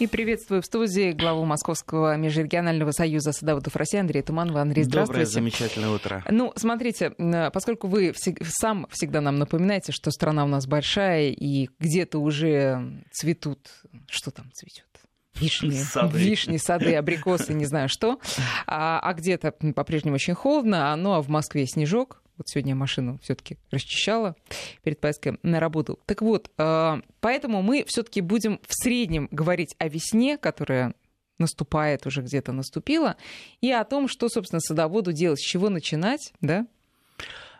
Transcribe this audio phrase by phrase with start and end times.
[0.00, 4.62] И приветствую в студии главу Московского межрегионального союза садоводов России Андрея Туманова.
[4.62, 5.26] Андрей, здравствуйте.
[5.26, 6.24] Доброе, замечательное утро.
[6.30, 7.10] Ну, смотрите,
[7.52, 13.68] поскольку вы сам всегда нам напоминаете, что страна у нас большая, и где-то уже цветут...
[14.08, 14.86] Что там цветет?
[15.34, 16.18] вишни, сады.
[16.18, 18.18] вишни, сады, абрикосы, не знаю что.
[18.66, 22.22] А, а где-то по-прежнему очень холодно, ну а в Москве снежок.
[22.40, 24.34] Вот сегодня я машину все-таки расчищала
[24.82, 25.98] перед поездкой на работу.
[26.06, 30.94] Так вот, а, поэтому мы все-таки будем в среднем говорить о весне, которая
[31.38, 33.16] наступает, уже где-то наступила,
[33.60, 36.66] и о том, что, собственно, садоводу делать, с чего начинать, да,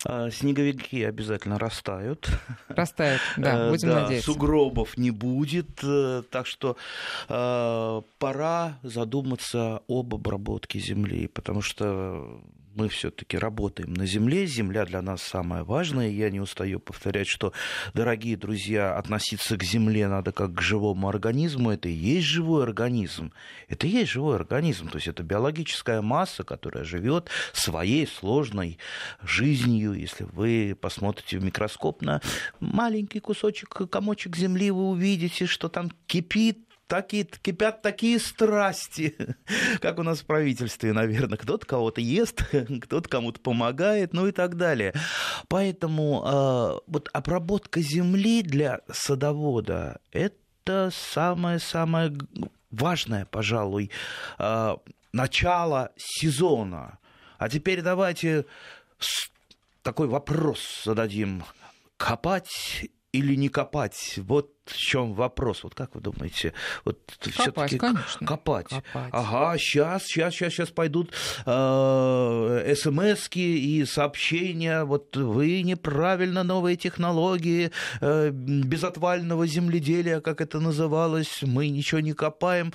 [0.07, 2.31] а, снеговики обязательно растают.
[2.69, 4.33] Растают, да, э, будем да, надеяться.
[4.33, 6.79] Сугробов не будет, э, так что
[7.29, 12.41] э, пора задуматься об обработке земли, потому что
[12.75, 16.09] мы все-таки работаем на земле, земля для нас самая важная.
[16.09, 17.53] Я не устаю повторять, что,
[17.95, 21.71] дорогие друзья, относиться к земле надо как к живому организму.
[21.73, 23.33] Это и есть живой организм.
[23.69, 24.89] Это и есть живой организм.
[24.89, 28.79] То есть это биологическая масса, которая живет своей сложной
[29.23, 29.95] жизнью.
[29.95, 32.21] Если вы посмотрите в микроскоп на
[32.61, 39.17] маленький кусочек, комочек земли, вы увидите, что там кипит такие, кипят такие страсти,
[39.81, 41.39] как у нас в правительстве, наверное.
[41.39, 42.45] Кто-то кого-то ест,
[42.83, 44.93] кто-то кому-то помогает, ну и так далее.
[45.49, 52.19] Поэтому э, вот обработка земли для садовода– это самое-самое
[52.71, 53.91] важное, пожалуй,
[54.39, 54.77] э,
[55.13, 56.99] начало сезона.
[57.39, 58.45] А теперь давайте
[59.83, 61.45] такой вопрос зададим.
[61.97, 64.15] Копать или не копать?
[64.17, 65.65] Вот в чем вопрос?
[65.65, 66.53] Вот как вы думаете?
[66.85, 66.99] Вот
[67.37, 68.27] копать, конечно.
[68.27, 68.69] Копать.
[68.69, 69.11] копать.
[69.13, 71.13] Ага, сейчас, сейчас, сейчас, сейчас пойдут
[71.47, 74.85] э, смс и сообщения.
[74.85, 77.71] Вот вы неправильно новые технологии
[78.01, 82.73] э, безотвального земледелия, как это называлось, мы ничего не копаем.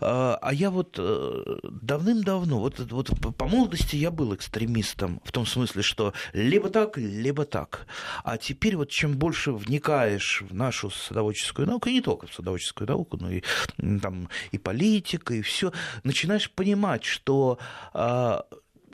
[0.00, 5.46] Э, а я вот э, давным-давно, вот, вот по молодости я был экстремистом, в том
[5.46, 7.86] смысле, что либо так, либо так.
[8.24, 12.34] А теперь вот чем больше вникаешь в нашу садоводную садоводческую науку, и не только в
[12.34, 13.42] садоводческую науку, но и,
[14.00, 17.58] там, и политика, и все, начинаешь понимать, что
[17.92, 18.44] а,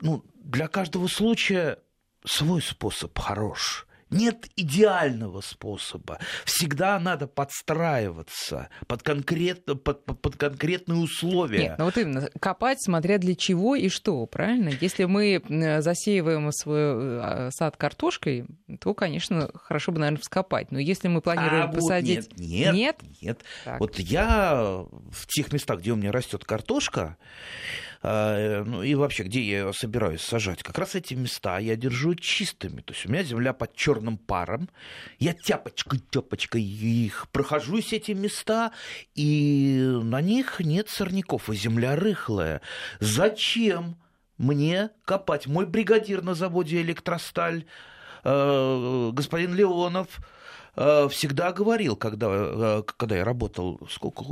[0.01, 1.79] ну, для каждого случая
[2.25, 3.86] свой способ хорош.
[4.09, 6.19] Нет идеального способа.
[6.45, 11.59] Всегда надо подстраиваться под, конкретно, под, под, под конкретные условия.
[11.59, 14.71] Нет, ну вот именно, копать, смотря для чего и что, правильно?
[14.79, 15.41] Если мы
[15.81, 18.45] засеиваем свой а, сад картошкой,
[18.79, 20.71] то, конечно, хорошо бы, наверное, вскопать.
[20.71, 22.29] Но если мы планируем а посадить...
[22.29, 23.41] Вот нет, нет, нет.
[23.65, 23.79] нет.
[23.79, 27.17] Вот я в тех местах, где у меня растет картошка,
[28.03, 32.81] ну и вообще, где я ее собираюсь сажать, как раз эти места я держу чистыми.
[32.81, 34.69] То есть у меня земля под черным паром,
[35.19, 38.71] я тяпочкой, тяпочкой их прохожусь эти места,
[39.15, 42.61] и на них нет сорняков, и земля рыхлая.
[42.99, 43.97] Зачем
[44.37, 45.47] мне копать?
[45.47, 47.65] Мой бригадир на заводе «Электросталь»,
[48.23, 50.07] э, господин Леонов,
[50.75, 54.23] э, всегда говорил, когда, э, когда я работал, сколько,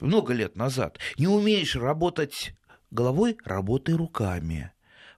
[0.00, 2.54] много лет назад, не умеешь работать
[2.90, 4.72] головой, работай руками.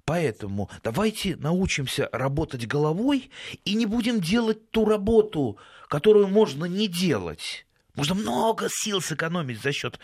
[0.05, 3.31] Поэтому давайте научимся работать головой
[3.65, 7.67] и не будем делать ту работу, которую можно не делать.
[7.95, 10.01] Можно много сил сэкономить за счет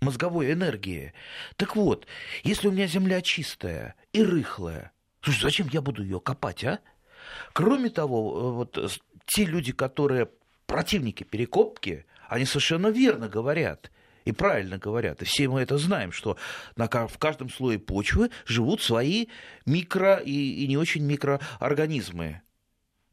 [0.00, 1.14] мозговой энергии.
[1.56, 2.06] Так вот,
[2.42, 4.92] если у меня земля чистая и рыхлая,
[5.22, 6.80] слушай, зачем я буду ее копать, а?
[7.52, 8.78] Кроме того, вот
[9.26, 10.30] те люди, которые
[10.66, 13.90] противники перекопки, они совершенно верно говорят
[14.28, 16.36] и правильно говорят, и все мы это знаем, что
[16.76, 19.28] на, в каждом слое почвы живут свои
[19.64, 22.42] микро и, и не очень микроорганизмы.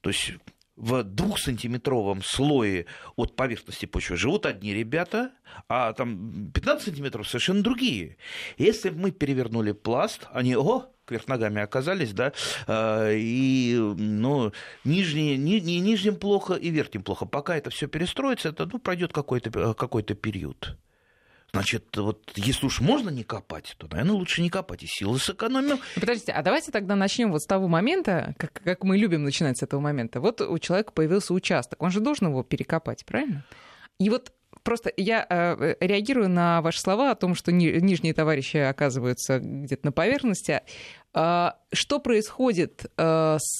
[0.01, 0.33] То есть
[0.75, 5.31] в двухсантиметровом слое от поверхности почвы живут одни ребята,
[5.69, 8.17] а там 15 сантиметров совершенно другие.
[8.57, 12.33] Если мы перевернули пласт, они, о, кверх ногами оказались, да,
[12.67, 14.51] а, и, ну,
[14.83, 17.25] нижние, ни, ни, нижним плохо и верхним плохо.
[17.25, 20.77] Пока это все перестроится, это, ну, пройдет какой-то какой период.
[21.55, 25.69] Значит, вот если уж можно не копать, то, наверное, лучше не копать, и силы сэкономим.
[25.69, 29.57] Ну, подождите, а давайте тогда начнем вот с того момента, как, как мы любим начинать
[29.57, 30.19] с этого момента.
[30.19, 33.45] Вот у человека появился участок, он же должен его перекопать, правильно?
[34.01, 38.57] И вот просто я э, реагирую на ваши слова о том, что ни, нижние товарищи
[38.57, 40.59] оказываются где-то на поверхности.
[41.13, 43.59] Э, что происходит э, с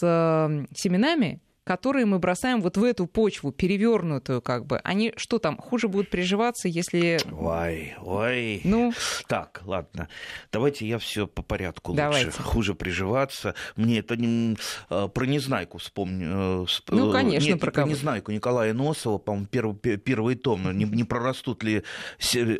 [0.75, 5.88] семенами, которые мы бросаем вот в эту почву, перевернутую как бы, они что там, хуже
[5.88, 7.19] будут приживаться, если...
[7.31, 8.62] Ой, ой.
[8.63, 8.94] Ну?
[9.27, 10.07] Так, ладно.
[10.51, 12.27] Давайте я все по порядку Давайте.
[12.27, 12.44] лучше.
[12.44, 13.56] Хуже приживаться.
[13.75, 14.56] Мне это не...
[14.91, 16.65] Э, про Незнайку вспомню.
[16.65, 17.89] Э, ну, конечно, Нет, про кого?
[17.89, 20.71] Незнайку Николая Носова, по-моему, первый, первый том.
[20.77, 21.83] Не, не прорастут ли...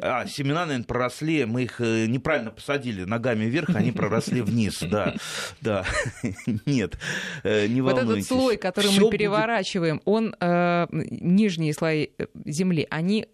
[0.02, 5.14] А, семена, наверное, проросли, мы их э, неправильно посадили ногами вверх, они проросли вниз, да.
[5.62, 5.86] Да.
[6.66, 6.98] Нет,
[7.44, 7.84] не волнуйтесь.
[7.84, 13.28] Вот этот слой, который мы переворачиваем, он, э, нижние слои э, земли, они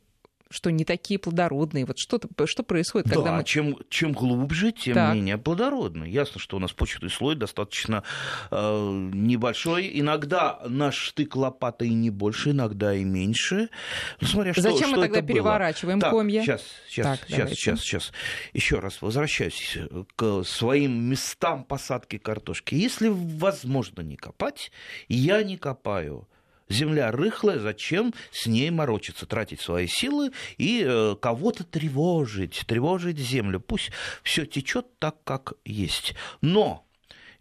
[0.51, 1.85] что не такие плодородные.
[1.85, 3.43] Вот что, что происходит, когда да, мы...
[3.43, 5.15] чем, чем глубже, тем так.
[5.15, 6.03] менее плодородно.
[6.03, 8.03] Ясно, что у нас почвенный слой достаточно
[8.51, 9.89] э, небольшой.
[9.93, 13.69] Иногда наш штык лопаты и не больше, иногда и меньше.
[14.19, 16.43] Ну, смотря, что, Зачем что мы тогда переворачиваем так, комья?
[16.43, 18.11] Сейчас, сейчас, так, сейчас, сейчас, сейчас.
[18.53, 19.77] Еще раз возвращаюсь
[20.15, 22.75] к своим местам посадки картошки.
[22.75, 24.71] Если возможно не копать,
[25.07, 26.27] я не копаю.
[26.71, 33.59] Земля рыхлая, зачем с ней морочиться, тратить свои силы и э, кого-то тревожить, тревожить землю.
[33.59, 33.91] Пусть
[34.23, 36.15] все течет так, как есть.
[36.41, 36.85] Но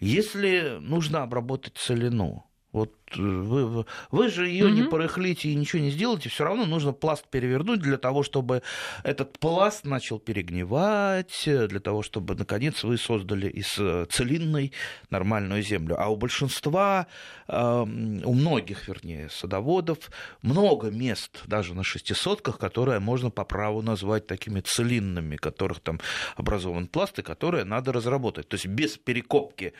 [0.00, 4.74] если нужно обработать целину, вот э, вы, вы же ее угу.
[4.74, 8.62] не порыхлите и ничего не сделаете, все равно нужно пласт перевернуть для того, чтобы
[9.02, 14.72] этот пласт начал перегнивать, для того, чтобы наконец вы создали из э, целинной
[15.10, 15.96] нормальную землю.
[15.98, 17.06] А у большинства,
[17.48, 20.10] у многих, вернее, садоводов
[20.42, 26.00] много мест, даже на шестисотках, которые можно по праву назвать такими целинными, которых там
[26.36, 28.48] образован пласт, и которые надо разработать.
[28.48, 29.72] То есть без перекопки,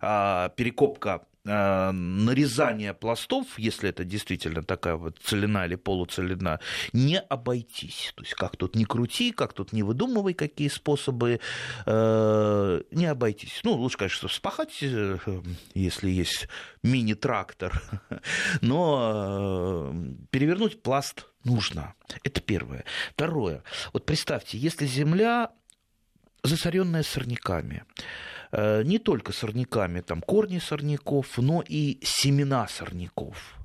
[0.00, 6.60] а, перекопка Э, нарезания пластов, если это действительно такая вот целина или полуцелина,
[6.92, 8.12] не обойтись.
[8.14, 11.40] То есть как тут не крути, как тут не выдумывай, какие способы,
[11.86, 13.60] э, не обойтись.
[13.64, 15.18] Ну, лучше, конечно, вспахать, э,
[15.74, 16.48] если есть
[16.82, 17.82] мини-трактор,
[18.60, 19.94] но
[20.30, 21.94] перевернуть пласт нужно.
[22.24, 22.84] Это первое.
[23.12, 23.62] Второе.
[23.92, 25.50] Вот представьте, если земля
[26.42, 33.58] засоренная сорняками, Э, не только сорняками, там корни сорняков, но и семена сорняков.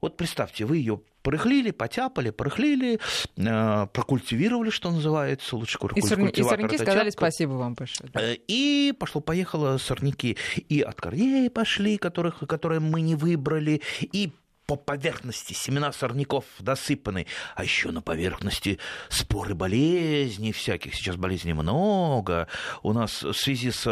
[0.00, 2.98] Вот представьте, вы ее порыхлили, потяпали, порыхлили,
[3.36, 6.28] э, прокультивировали, что называется, лучше и, сорня...
[6.28, 8.10] и сорняки сказали спасибо вам большое.
[8.14, 10.36] Э, и пошло-поехало сорняки.
[10.68, 14.32] И от корней пошли, которых, которые мы не выбрали, и
[14.70, 17.26] по поверхности семена сорняков досыпаны,
[17.56, 18.78] а еще на поверхности
[19.08, 20.94] споры болезней всяких.
[20.94, 22.46] Сейчас болезней много.
[22.84, 23.82] У нас в связи с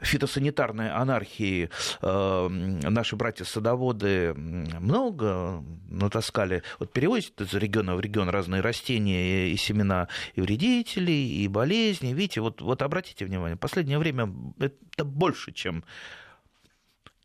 [0.00, 1.70] фитосанитарной анархией
[2.00, 6.62] наши братья-садоводы много натаскали.
[6.78, 12.14] Вот перевозят из региона в регион разные растения и семена и вредителей, и болезней.
[12.14, 15.82] Видите, вот, вот обратите внимание, в последнее время это больше, чем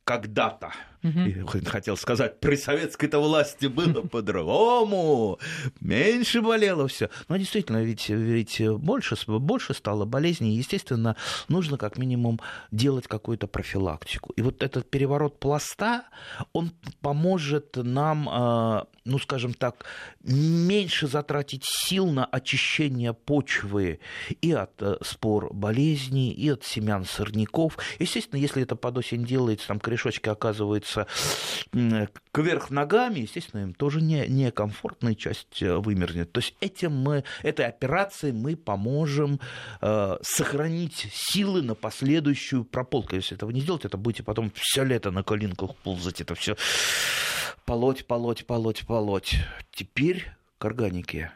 [0.04, 0.72] когда-то
[1.06, 1.66] Угу.
[1.68, 5.40] Хотел сказать, при советской-то власти было по-другому,
[5.80, 7.10] меньше болело все.
[7.28, 11.16] Но действительно, ведь, ведь больше, больше стало болезней, естественно,
[11.48, 12.40] нужно как минимум
[12.72, 14.34] делать какую-то профилактику.
[14.36, 16.06] И вот этот переворот пласта,
[16.54, 16.72] он
[17.02, 19.86] поможет нам, а, ну, скажем так,
[20.24, 24.00] меньше затратить сил на очищение почвы
[24.42, 27.78] и от э, спор болезней, и от семян сорняков.
[28.00, 31.08] Естественно, если это под осень делается, там корешочки оказываются находятся
[32.32, 36.32] кверх ногами, естественно, им тоже не, некомфортная часть э, вымерзнет.
[36.32, 39.40] То есть этим мы, этой операцией мы поможем
[39.82, 43.16] э, сохранить силы на последующую прополку.
[43.16, 46.56] Если этого не сделать, это будете потом все лето на коленках ползать, это все
[47.66, 49.36] полоть, полоть, полоть, полоть.
[49.72, 50.26] Теперь
[50.58, 51.32] к органике.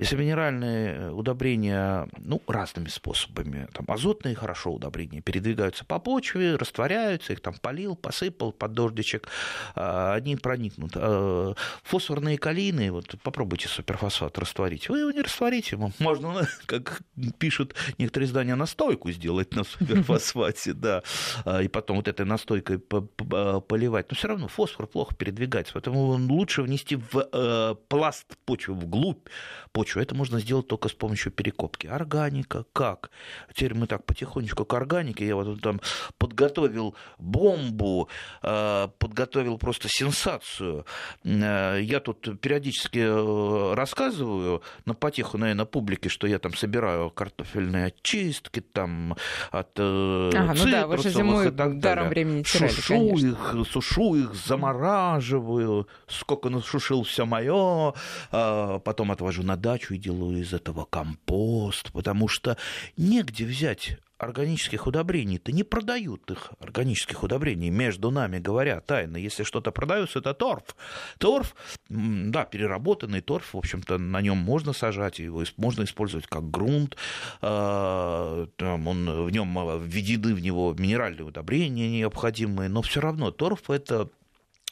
[0.00, 7.34] Если минеральные э, удобрения, ну, разными способами, там, азотные хорошо удобрения, передвигаются по почве, растворяются,
[7.34, 9.28] их там полил, посыпал под дождичек,
[9.74, 10.92] а, они проникнут.
[10.94, 11.52] А,
[11.82, 17.02] фосфорные калины, вот попробуйте суперфосфат растворить, вы его не растворите, можно, как
[17.38, 21.02] пишут некоторые издания, настойку сделать на суперфосфате, да,
[21.44, 26.62] а, и потом вот этой настойкой поливать, но все равно фосфор плохо передвигается, поэтому лучше
[26.62, 29.28] внести в э, пласт почвы, вглубь
[29.72, 30.02] почвы, почву.
[30.02, 31.86] Это можно сделать только с помощью перекопки.
[31.86, 33.10] Органика как?
[33.54, 35.26] Теперь мы так потихонечку к органике.
[35.26, 35.80] Я вот там
[36.18, 38.08] подготовил бомбу,
[38.42, 40.84] э, подготовил просто сенсацию.
[41.24, 47.86] Э, я тут периодически э, рассказываю на потеху, наверное, публике, что я там собираю картофельные
[47.86, 49.16] очистки там
[49.50, 53.26] от ага, ну да, вы же зимой даром времени теряли, Сушу конечно.
[53.26, 57.94] их, сушу их, замораживаю, сколько насушил все мое,
[58.30, 62.56] потом отвожу на дачу мочу и делаю из этого компост, потому что
[62.96, 69.16] негде взять органических удобрений-то не продают их, органических удобрений, между нами говоря, тайно.
[69.16, 70.76] Если что-то продается, это торф.
[71.16, 71.54] Торф,
[71.88, 76.98] да, переработанный торф, в общем-то, на нем можно сажать, его можно использовать как грунт,
[77.40, 83.70] а, там он, в нем введены в него минеральные удобрения необходимые, но все равно торф
[83.70, 84.10] это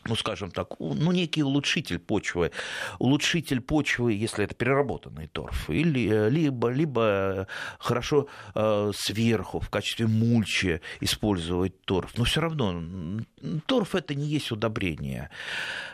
[0.09, 2.51] ну, скажем так, ну, некий улучшитель почвы.
[2.99, 7.47] Улучшитель почвы, если это переработанный торф, или, э, либо, либо
[7.79, 12.17] хорошо э, сверху в качестве мульчи использовать торф.
[12.17, 12.83] Но все равно
[13.67, 15.31] торф это не есть удобрение.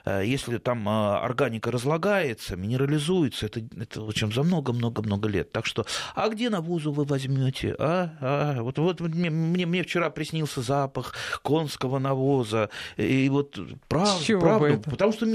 [0.05, 5.53] Э, если там э, органика разлагается, минерализуется, это, это в общем, за много-много-много лет.
[5.53, 7.75] Так что, а где навозу вы возьмете?
[7.79, 8.11] А?
[8.21, 8.63] А?
[8.63, 12.71] Вот, вот мне, мне, мне вчера приснился запах конского навоза.
[12.97, 14.91] И вот правда, Чего правда это?
[14.91, 15.27] потому что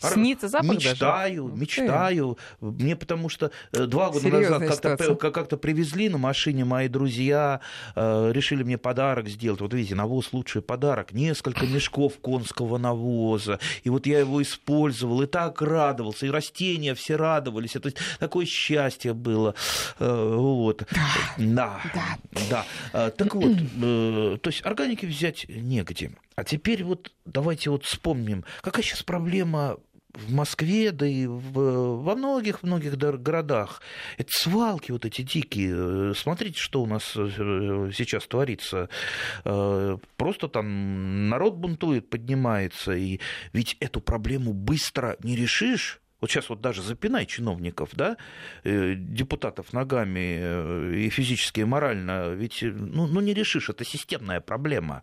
[0.00, 1.60] Снится запах мечтаю, даже?
[1.60, 2.38] мечтаю.
[2.60, 7.60] Мне потому что э, два года Серьезная назад как-то, как-то привезли на машине мои друзья,
[7.94, 9.60] решили мне подарок сделать.
[9.60, 11.12] Вот видите, навоз лучший подарок.
[11.12, 13.58] Несколько мешков конского навоза.
[13.84, 17.76] И вот я его использовал, и так радовался, и растения все радовались.
[17.76, 19.54] Это такое счастье было.
[19.98, 20.84] Вот.
[21.38, 22.64] Да, да.
[22.92, 23.10] да.
[23.10, 23.56] Так вот,
[24.40, 26.12] то есть органики взять негде.
[26.36, 29.78] А теперь вот давайте вот вспомним, какая сейчас проблема
[30.12, 33.82] в Москве, да и в, во многих-многих городах.
[34.16, 36.14] Это свалки вот эти дикие.
[36.14, 38.88] Смотрите, что у нас сейчас творится.
[39.44, 42.92] Просто там народ бунтует, поднимается.
[42.92, 43.20] И
[43.52, 46.00] ведь эту проблему быстро не решишь.
[46.20, 48.16] Вот сейчас вот даже запинай чиновников, да,
[48.64, 55.02] депутатов ногами и физически, и морально, ведь ну, ну не решишь, это системная проблема.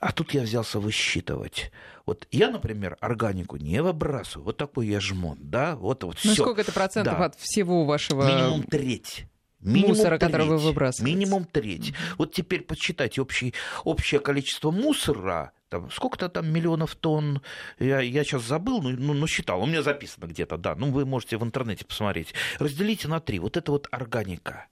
[0.00, 1.72] А тут я взялся высчитывать.
[2.04, 4.46] Вот я, например, органику не выбрасываю.
[4.46, 5.76] Вот такой я жмон, да?
[5.76, 6.42] Вот, вот ну, всё.
[6.42, 7.24] сколько это процентов Да.
[7.26, 8.26] от всего вашего...
[8.26, 9.26] Минимум треть.
[9.60, 10.20] Минимум Мусора, треть.
[10.20, 11.16] который вы выбрасываете.
[11.16, 11.92] Минимум треть.
[12.16, 13.54] Вот теперь подсчитайте общий,
[13.84, 15.52] общее количество мусора.
[15.68, 17.42] Там, сколько-то там миллионов тонн.
[17.78, 19.62] Я, я сейчас забыл, ну, ну, ну, считал.
[19.62, 20.74] У меня записано где-то, да.
[20.74, 22.34] Ну, вы можете в интернете посмотреть.
[22.58, 23.38] Разделите на три.
[23.38, 24.66] Вот это вот органика.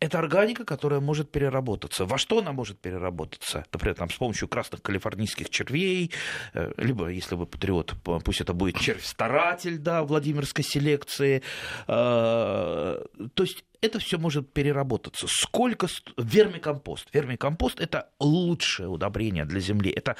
[0.00, 2.04] Это органика, которая может переработаться.
[2.04, 3.64] Во что она может переработаться?
[3.72, 6.12] Например, там, с помощью красных калифорнийских червей,
[6.52, 11.42] э, либо, если вы патриот, пусть это будет червь-старатель, да, Владимирской селекции.
[11.88, 13.02] Э,
[13.34, 15.26] То есть это все может переработаться.
[15.28, 17.08] Сколько ст- вермикомпост?
[17.12, 20.16] Вермикомпост это лучшее удобрение для земли, это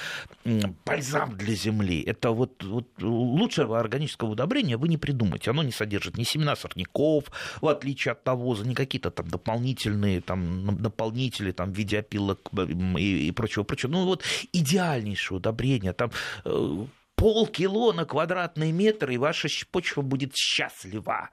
[0.85, 5.51] бальзам для земли, это вот, вот лучшего органического удобрения вы не придумаете.
[5.51, 7.25] Оно не содержит ни семена сорняков,
[7.61, 12.51] в отличие от навоза, не какие-то там дополнительные там, наполнители там, в виде опилок
[12.99, 13.91] и, и прочего, прочего.
[13.91, 15.93] Ну вот идеальнейшее удобрение.
[15.93, 16.11] Там
[16.45, 21.31] э, полкило на квадратный метр, и ваша почва будет счастлива.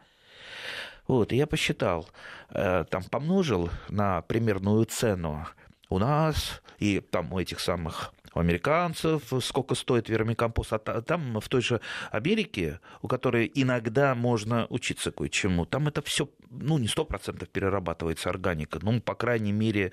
[1.07, 2.09] Вот, и я посчитал,
[2.49, 5.47] э, там помножил на примерную цену.
[5.89, 11.41] У нас и там у этих самых у американцев, сколько стоит вермикомпост, а та- там
[11.41, 11.81] в той же
[12.11, 18.29] Америке, у которой иногда можно учиться кое-чему, там это все, ну, не сто процентов перерабатывается
[18.29, 19.91] органика, ну, по крайней мере,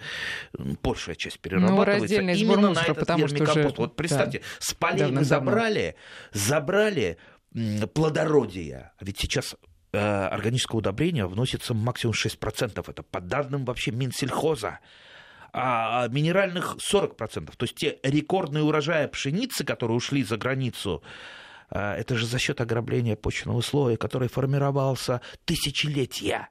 [0.84, 3.78] большая часть перерабатывается раздельный сбор именно мусора, на этот потому что уже- вермикомпост.
[3.78, 5.96] Вот представьте, с полей мы забрали,
[6.32, 7.18] забрали
[9.00, 9.56] а ведь сейчас
[9.98, 12.84] э, органическое удобрение вносится максимум 6%.
[12.90, 14.80] Это по данным вообще Минсельхоза.
[15.52, 17.52] А а минеральных 40%.
[17.56, 21.02] То есть те рекордные урожаи пшеницы, которые ушли за границу,
[21.70, 26.48] э, это же за счет ограбления почвенного слоя, который формировался тысячелетия.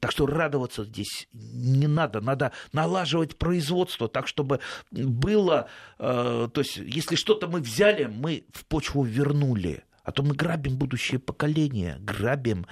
[0.00, 2.20] Так что радоваться здесь не надо.
[2.20, 5.68] Надо налаживать производство так, чтобы было...
[5.98, 9.84] э, то есть, если что-то мы взяли, мы в почву вернули.
[10.08, 12.66] А то мы грабим будущее поколение, грабим.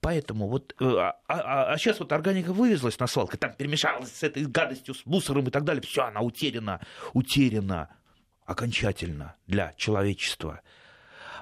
[0.00, 0.74] Поэтому вот...
[0.78, 4.92] э, А, а- а сейчас вот органика вывезлась на свалку, там перемешалась с этой гадостью,
[4.94, 5.80] с мусором и так далее.
[5.80, 6.80] Все, она утеряна,
[7.14, 7.88] утеряна
[8.44, 10.60] окончательно для человечества.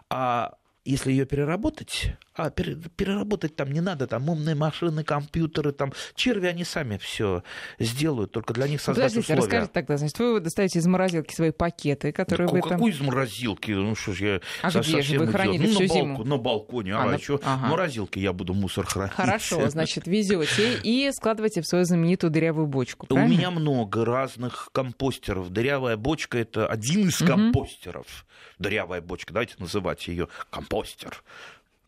[0.09, 5.93] А если ее переработать, а пере- переработать там не надо, там умные машины, компьютеры, там
[6.15, 7.43] черви, они сами все
[7.79, 9.41] сделают, только для них создать Подождите, условия.
[9.43, 12.79] расскажите тогда, значит, вы достаете из морозилки свои пакеты, которые Да вы ку- там...
[12.79, 13.73] Какой из морозилки?
[13.73, 16.15] Ну что ж я А со- где же вы хранили ну, всю на, зиму?
[16.19, 16.95] балку- на балконе.
[16.95, 17.41] А, А, на- что?
[17.45, 17.67] ага.
[17.67, 19.13] В морозилке я буду мусор хранить.
[19.15, 23.07] Хорошо, значит, везете и складываете в свою знаменитую дырявую бочку.
[23.11, 23.33] У правильно?
[23.33, 25.51] меня много разных компостеров.
[25.51, 28.25] Дырявая бочка это один из компостеров.
[28.59, 30.29] Дырявая бочка, давайте называть ее
[30.71, 31.23] компостер.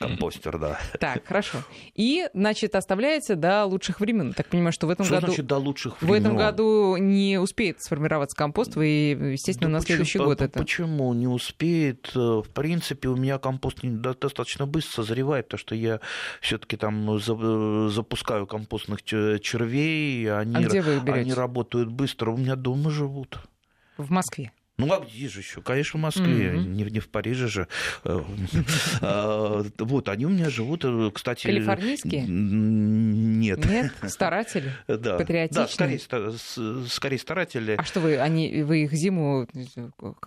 [0.02, 0.80] компостер, да.
[0.98, 1.58] Так, хорошо.
[1.94, 4.32] И, значит, оставляется до лучших времен.
[4.32, 5.26] Так понимаю, что в этом что году...
[5.28, 6.14] значит до лучших времен?
[6.14, 10.58] В этом году не успеет сформироваться компост, вы, естественно, да на почему, следующий год это...
[10.58, 12.14] Почему не успеет?
[12.14, 16.00] В принципе, у меня компост достаточно быстро созревает, потому что я
[16.40, 22.36] все таки там запускаю компостных червей, они, а где вы их они работают быстро, у
[22.36, 23.38] меня дома живут.
[23.98, 24.52] В Москве?
[24.86, 25.60] Ну а где же еще?
[25.62, 26.66] Конечно, в Москве, mm-hmm.
[26.66, 27.68] не, не в Париже же.
[29.00, 31.46] А, вот, они у меня живут, э, кстати...
[31.46, 32.24] Калифорнийские?
[32.26, 33.64] Нет.
[33.64, 33.92] Нет?
[34.08, 34.72] Старатели?
[34.86, 35.18] Да.
[35.18, 36.00] Патриотичные?
[36.10, 36.32] Да,
[36.88, 37.76] скорее, старатели.
[37.78, 39.48] А что вы, они, вы их зиму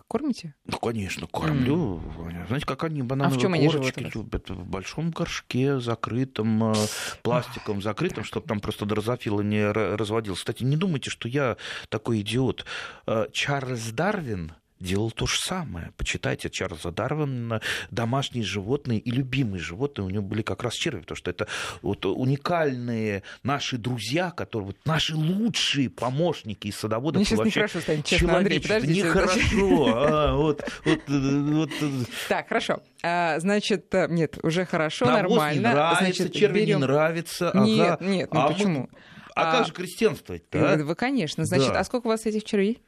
[0.07, 0.53] кормите?
[0.65, 2.01] Ну, конечно, кормлю.
[2.47, 4.49] Знаете, как они банановые а корочки любят?
[4.49, 6.75] В большом горшке, закрытым, э,
[7.21, 10.41] пластиком закрытым, чтобы там просто дрозофила не разводился.
[10.41, 11.57] Кстати, не думайте, что я
[11.89, 12.65] такой идиот.
[13.07, 14.44] Э, Чарльз Дарвин
[14.85, 15.91] делал то же самое.
[15.97, 17.61] Почитайте Чарльза Дарвина,
[17.91, 21.47] домашние животные и любимые животные у него были как раз черви, потому что это
[21.81, 27.19] вот уникальные наши друзья, которые вот наши лучшие помощники и садоводы.
[27.19, 29.03] Мне сейчас нехорошо станет, честно, Андрей, подождите.
[29.03, 29.85] Нехорошо.
[29.87, 30.55] А.
[32.29, 32.81] Так, хорошо.
[33.03, 35.71] А, значит, э, нет, уже хорошо, нормально.
[35.71, 37.51] нравится, черви не нравится.
[37.53, 38.89] Нет, нет, ну а почему?
[39.35, 40.77] А, а как же крестьянствовать-то?
[40.83, 41.43] Вы, конечно.
[41.43, 41.79] Значит, да.
[41.79, 42.81] а сколько у вас этих червей?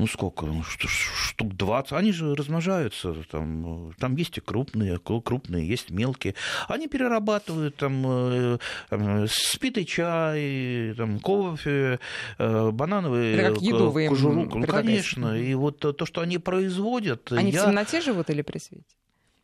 [0.00, 5.90] Ну сколько, ну, штук 20, они же размножаются, там, там есть и крупные, крупные, есть
[5.90, 6.34] мелкие,
[6.68, 12.00] они перерабатывают там, э, там спитый чай, там, кофе,
[12.38, 17.30] э, банановые Это как еду вы кожуру, ну, конечно, и вот то, что они производят...
[17.32, 17.62] Они я...
[17.62, 18.96] в темноте живут или при свете?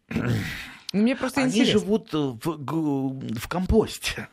[0.92, 1.80] Ну, мне просто Они интересно.
[1.80, 4.28] живут в, в компосте.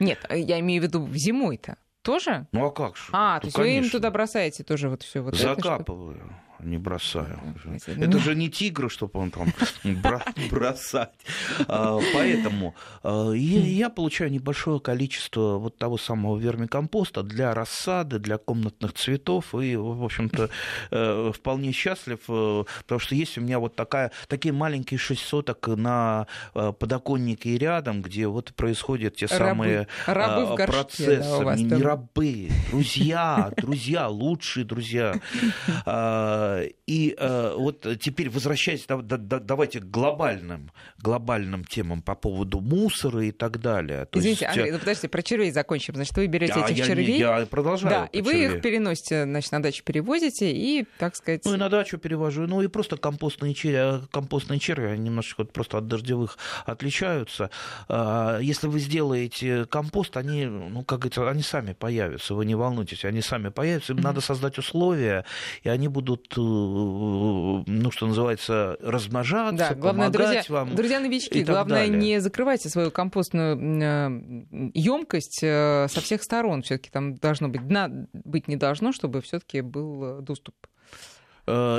[0.00, 1.78] Нет, я имею в виду зимой-то.
[2.04, 2.46] Тоже?
[2.52, 3.04] Ну а как же?
[3.12, 3.80] А, ну, то есть конечно.
[3.80, 6.16] вы им туда бросаете тоже вот все вот Закапываю.
[6.16, 7.38] Это, не бросаю.
[7.86, 9.52] Это же не тигр, чтобы он там
[10.50, 11.12] бросать.
[11.68, 18.92] А, поэтому а, я получаю небольшое количество вот того самого вермикомпоста для рассады, для комнатных
[18.94, 19.54] цветов.
[19.54, 20.50] И, в общем-то,
[20.90, 25.66] э, вполне счастлив, э, потому что есть у меня вот такая, такие маленькие шесть соток
[25.68, 31.44] на э, подоконнике и рядом, где вот происходят те самые рабы процессы.
[31.56, 35.14] Не, не рабы, друзья, друзья, лучшие друзья.
[36.86, 43.60] И э, вот теперь возвращаясь, давайте к глобальным, глобальным темам по поводу мусора и так
[43.60, 44.06] далее.
[44.06, 44.56] То Извините, есть...
[44.56, 45.94] Андрей, ну подождите, про червей закончим.
[45.94, 47.18] Значит, вы берете я, этих я, червей.
[47.18, 47.94] Я продолжаю.
[47.94, 48.56] Да, и вы червей.
[48.56, 51.44] их переносите, значит, на дачу перевозите и, так сказать...
[51.44, 52.46] Ну и на дачу перевожу.
[52.46, 57.50] Ну и просто компостные черви, компостные черви они немножечко просто от дождевых отличаются.
[57.88, 63.04] А, если вы сделаете компост, они, ну, как говорится, они сами появятся, вы не волнуйтесь,
[63.04, 63.92] они сами появятся.
[63.92, 64.02] Им mm-hmm.
[64.02, 65.24] надо создать условия,
[65.62, 70.74] и они будут э, ну, что называется, размножаться, да, главное, помогать друзья, вам.
[70.74, 71.98] Друзья новички, главное, далее.
[71.98, 76.62] не закрывайте свою компостную емкость э, со всех сторон.
[76.62, 80.73] Все-таки там должно быть, дна быть не должно, чтобы все-таки был доступ Э,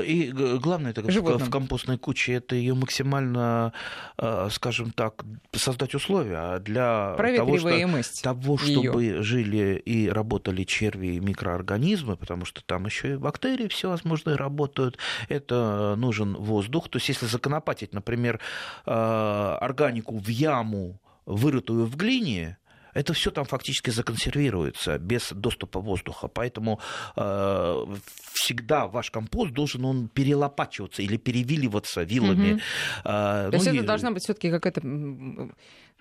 [0.06, 1.48] и главное это Животным.
[1.48, 3.74] в компостной куче это ее максимально,
[4.18, 9.24] э, скажем так, создать условия для того, что, того чтобы её.
[9.24, 15.00] жили и работали черви и микроорганизмы, потому что там еще и бактерии всевозможные работают.
[15.30, 16.90] Это нужен воздух.
[16.90, 18.40] То есть если законопатить, например,
[18.86, 22.58] э, органику в яму, вырытую в глине,
[22.96, 26.28] это все там фактически законсервируется без доступа воздуха.
[26.28, 26.80] Поэтому
[27.16, 27.86] э,
[28.34, 32.54] всегда ваш компост должен он перелопачиваться или перевиливаться вилами.
[32.54, 32.62] Угу.
[33.04, 33.78] Э, То ну, есть и...
[33.78, 34.82] это должна быть все-таки какая-то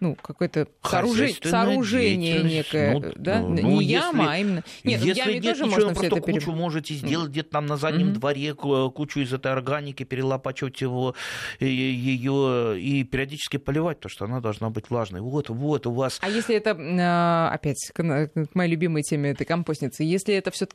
[0.01, 3.41] ну, какое-то сооружение, сооружение некое, ну, да?
[3.41, 4.65] Ну, не ну, яма, а именно...
[4.83, 7.67] Нет, если в яме нет тоже ничего, можно просто это кучу можете сделать где-то там
[7.67, 8.13] на заднем mm-hmm.
[8.13, 11.15] дворе, кучу из этой органики, перелопачивать его,
[11.61, 15.21] ее и периодически поливать, потому что она должна быть влажной.
[15.21, 16.19] Вот, вот у вас...
[16.21, 20.67] А если это, а, опять, к моей любимой теме этой компостницы, если это все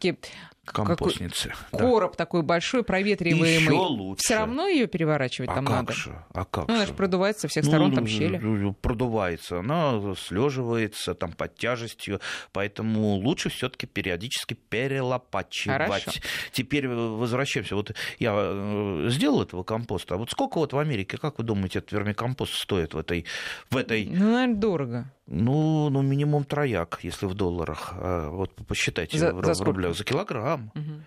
[0.73, 1.53] компостницы.
[1.71, 1.79] Да.
[1.79, 3.55] Короб такой большой, проветриваемый.
[3.55, 4.23] Еще лучше.
[4.23, 5.93] Все равно ее переворачивать а там как надо.
[5.93, 6.23] Же?
[6.34, 8.73] А как ну, она же продувается со всех сторон, ну, там щели.
[8.82, 12.19] Продувается, она слеживается там под тяжестью,
[12.51, 15.77] поэтому лучше все-таки периодически перелопачивать.
[15.77, 16.12] Хорошо.
[16.51, 17.75] Теперь возвращаемся.
[17.75, 20.15] Вот я э, сделал этого компоста.
[20.15, 23.25] А вот сколько вот в Америке, как вы думаете, этот вермикомпост стоит в этой...
[23.69, 24.05] В этой...
[24.05, 25.12] Ну, наверное, дорого.
[25.31, 27.93] Ну, ну, минимум трояк, если в долларах.
[27.93, 29.95] А вот посчитайте за, в, за в рублях.
[29.95, 30.71] За килограмм.
[30.75, 31.03] Угу.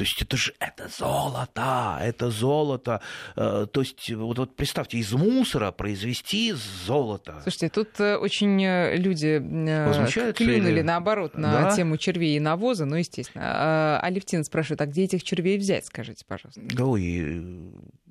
[0.00, 3.02] То есть это же это золото, это золото.
[3.36, 6.54] Э, то есть вот, вот представьте, из мусора произвести
[6.86, 7.40] золото.
[7.42, 9.38] Слушайте, тут э, очень э, люди
[10.32, 10.80] клюнули или...
[10.80, 11.76] наоборот на да?
[11.76, 13.44] тему червей и навоза, ну, естественно.
[13.46, 16.62] А Алевтина спрашивает, а где этих червей взять, скажите, пожалуйста?
[16.82, 17.44] Ой,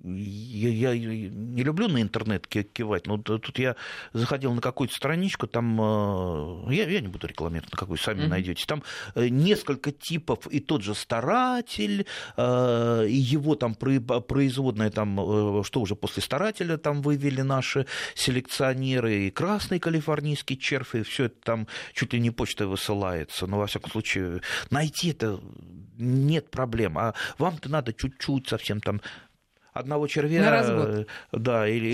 [0.04, 3.76] я, я не люблю на интернет кивать, но тут я
[4.14, 8.28] заходил на какую-то страничку, там, э, я, я не буду рекламировать, на какую сами mm-hmm.
[8.28, 8.84] найдете, там
[9.16, 12.06] э, несколько типов, и тот же старатель,
[12.38, 17.86] э, и его там производная, там, что уже после старателя там вывели наши
[18.16, 23.58] селекционеры, и красный калифорнийский червь, и все это там чуть ли не почтой высылается, но
[23.58, 25.40] во всяком случае найти это
[25.98, 29.02] нет проблем, а вам-то надо чуть-чуть совсем там
[29.74, 31.88] одного червя, да, или,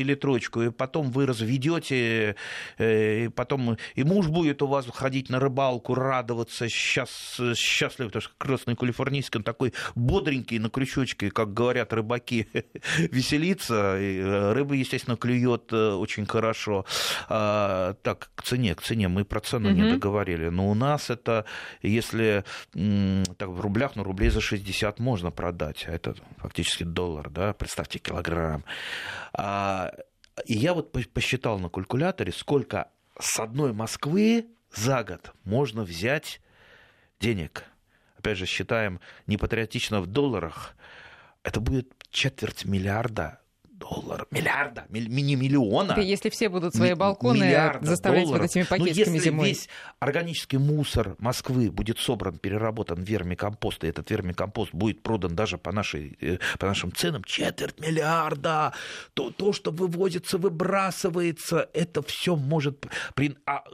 [0.00, 2.36] или троечку, и потом вы разведете,
[2.78, 8.22] э, и потом и муж будет у вас ходить на рыбалку, радоваться, счаст, счастливый, потому
[8.22, 12.48] что красный калифорнийский, он такой бодренький, на крючочке, как говорят рыбаки,
[12.98, 16.84] веселится, и э, рыба, естественно, клюет э, очень хорошо.
[17.28, 19.76] А, так, к цене, к цене, мы про цену угу.
[19.76, 21.44] не договорили, но у нас это,
[21.82, 27.30] если так, в рублях, ну, рублей за 60 можно продать, а это фактически доллар доллар,
[27.30, 28.64] да, представьте, килограмм.
[29.32, 29.92] А,
[30.46, 36.40] и я вот посчитал на калькуляторе, сколько с одной Москвы за год можно взять
[37.20, 37.64] денег.
[38.18, 40.74] Опять же, считаем непатриотично в долларах.
[41.42, 43.40] Это будет четверть миллиарда
[43.82, 45.98] долларов, миллиарда, не миллиона.
[45.98, 48.42] если все будут свои балконы заставлять долларов.
[48.42, 49.48] вот этими пакетиками Но если зимой.
[49.48, 49.68] весь
[49.98, 55.72] органический мусор Москвы будет собран, переработан в вермикомпост, и этот вермикомпост будет продан даже по,
[55.72, 58.72] нашей, э, по нашим ценам, четверть миллиарда,
[59.14, 62.86] то, то, что вывозится, выбрасывается, это все может...
[63.14, 63.36] При...
[63.46, 63.64] А,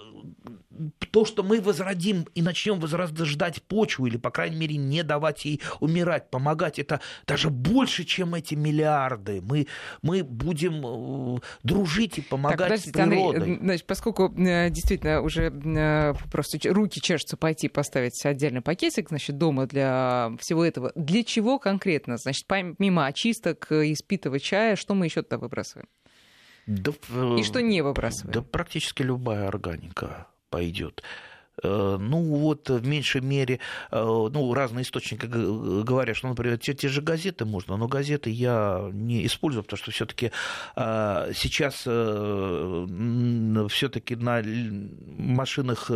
[1.11, 5.61] то, что мы возродим и начнем возрождать почву, или, по крайней мере, не давать ей
[5.81, 9.41] умирать, помогать, это даже больше, чем эти миллиарды.
[9.43, 9.67] Мы,
[10.03, 13.41] мы будем э, дружить и помогать так, с природой.
[13.41, 19.39] Андрей, значит, поскольку э, действительно уже э, просто руки чешутся пойти поставить отдельный пакетик, значит,
[19.39, 22.17] дома для всего этого, для чего конкретно?
[22.17, 25.89] Значит, помимо очисток, испитого чая, что мы еще туда выбрасываем?
[26.67, 26.93] Да,
[27.39, 28.33] и что не выбрасываем?
[28.33, 31.03] Да практически любая органика пойдет.
[31.63, 36.89] Э, ну вот в меньшей мере, э, ну разные источники говорят, что, например, те, те
[36.89, 40.31] же газеты можно, но газеты я не использую, потому что все-таки
[40.77, 41.79] э, сейчас
[43.69, 44.43] все-таки на
[45.19, 45.91] машинах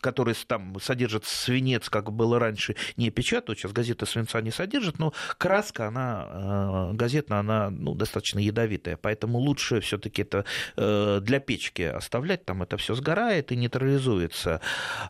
[0.00, 5.12] которые там содержат свинец, как было раньше, не печатают, сейчас газеты свинца не содержат, но
[5.38, 10.44] краска, она, газетная, она ну, достаточно ядовитая, поэтому лучше все-таки это
[10.76, 14.60] для печки оставлять, там это все сгорает и нейтрализуется.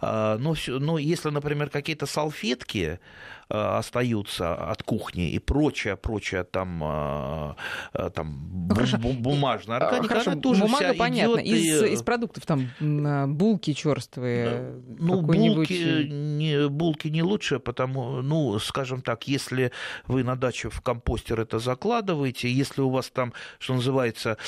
[0.00, 3.00] А, но, но если, например, какие-то салфетки,
[3.41, 7.54] Э, остаются от кухни и прочее, прочее там, э,
[7.92, 11.92] э, там ну, бумажная органика, Хорошо, она тоже бумага, понятно, идет из, и...
[11.92, 12.70] из продуктов там
[13.36, 19.70] булки черствые, ну, булки не, булки не лучше, потому, ну, скажем так, если
[20.06, 24.38] вы на даче в компостер это закладываете, если у вас там, что называется,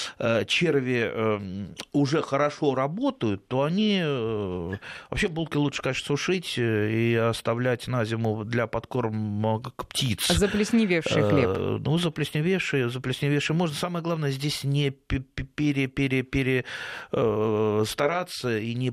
[0.46, 4.02] черви уже хорошо работают, то они
[5.10, 10.28] вообще булки лучше, конечно, сушить и оставлять на зиму для подкорма корм птиц.
[10.28, 11.80] Заплесневевший э, хлеб.
[11.84, 13.74] Ну, заплесневевший, заплесневевший можно.
[13.74, 16.64] Самое главное здесь не пере, пере, пере,
[17.10, 18.92] э, стараться и не,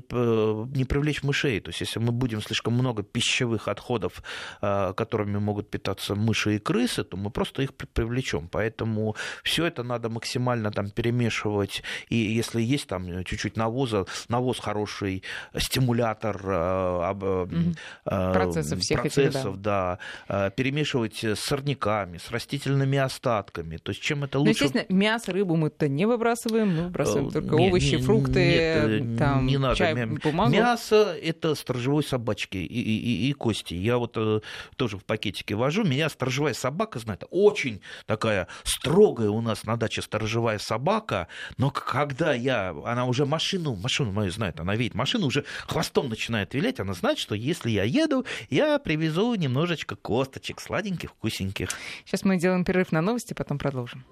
[0.76, 1.60] не привлечь мышей.
[1.60, 4.24] То есть, если мы будем слишком много пищевых отходов,
[4.60, 8.48] э, которыми могут питаться мыши и крысы, то мы просто их привлечем.
[8.48, 11.84] Поэтому все это надо максимально там перемешивать.
[12.08, 15.22] И если есть там чуть-чуть навоза, навоз хороший
[15.56, 17.74] стимулятор угу.
[18.04, 19.91] процессов всех процессов, этих, да.
[20.28, 23.76] Э, перемешивать с сорняками, с растительными остатками.
[23.76, 24.60] То есть чем это ну, лучше?
[24.60, 29.00] Ну, естественно, мясо, рыбу мы-то не выбрасываем, мы выбрасываем э, только не, овощи, не, фрукты,
[29.00, 29.76] нет, там, не надо.
[29.76, 30.52] чай, бумагу.
[30.52, 33.74] Мясо– это сторожевой собачки и, и, и кости.
[33.74, 34.40] Я вот э,
[34.76, 35.84] тоже в пакетике вожу.
[35.84, 37.24] Меня сторожевая собака знает.
[37.30, 41.28] Очень такая строгая у нас на даче сторожевая собака.
[41.58, 42.74] Но когда я...
[42.84, 46.80] Она уже машину, машину мою знает, она видит машину, уже хвостом начинает вилять.
[46.80, 51.70] Она знает, что если я еду, я привезу немножечко немножечко косточек сладеньких, вкусненьких.
[52.04, 54.04] Сейчас мы делаем перерыв на новости, потом продолжим.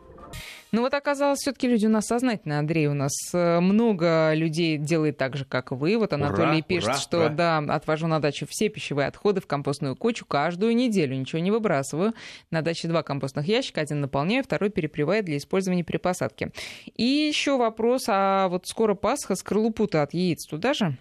[0.71, 2.87] Ну вот оказалось, все-таки люди у нас сознательные, Андрей.
[2.87, 5.99] У нас э, много людей делает так же, как вы.
[5.99, 7.29] Вот Анатолий ура, пишет, ура, что ура.
[7.29, 12.15] да, отвожу на дачу все пищевые отходы в компостную кучу каждую неделю, ничего не выбрасываю.
[12.53, 16.53] На даче два компостных ящика, один наполняю, второй перепреваю для использования при посадке.
[16.97, 20.97] И еще вопрос, а вот скоро Пасха, скорлупу-то от яиц туда же?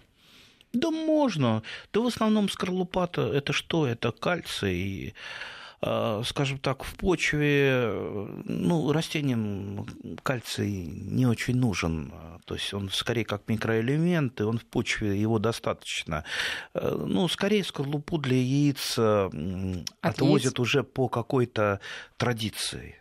[0.72, 1.62] Да можно.
[1.92, 3.86] Да в основном скорлупа-то это что?
[3.86, 5.14] Это кальций.
[5.82, 7.90] А, скажем так, в почве,
[8.44, 9.86] ну, растениям
[10.22, 12.12] кальций не очень нужен.
[12.44, 16.24] То есть он скорее как микроэлемент, и он в почве, его достаточно.
[16.74, 19.32] Э, ну, скорее скорлупу для яиц От
[20.02, 20.60] отвозят яиц?
[20.60, 21.80] уже по какой-то
[22.18, 22.99] традиции.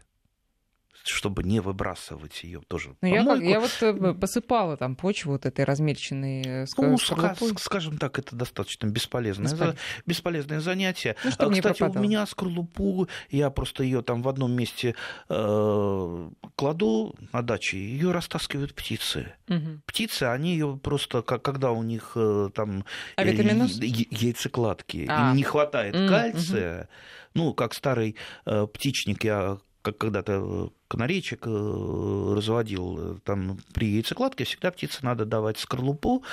[1.14, 2.96] Чтобы не выбрасывать ее тоже.
[3.02, 7.98] Ну, я, как, я вот э, посыпала там почву вот этой размельченной э, ну, скажем
[7.98, 9.74] так, это достаточно бесполезное, Беспол...
[10.06, 11.16] бесполезное занятие.
[11.24, 14.96] Ну, а, Кстати, у меня скорлупу, я просто ее там в одном месте
[15.30, 19.34] э, кладу на даче, ее растаскивают птицы.
[19.48, 19.82] Угу.
[19.86, 25.30] Птицы, они ее просто, как, когда у них э, там а э, яйцекладки, а.
[25.30, 26.90] им не хватает mm, кальция,
[27.34, 34.72] ну, как старый э, птичник, я как когда-то канарейчик э, разводил, там при яйцекладке всегда
[34.72, 36.24] птице надо давать скорлупу,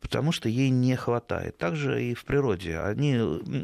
[0.00, 1.58] потому что ей не хватает.
[1.58, 2.78] Также и в природе.
[2.78, 3.14] Они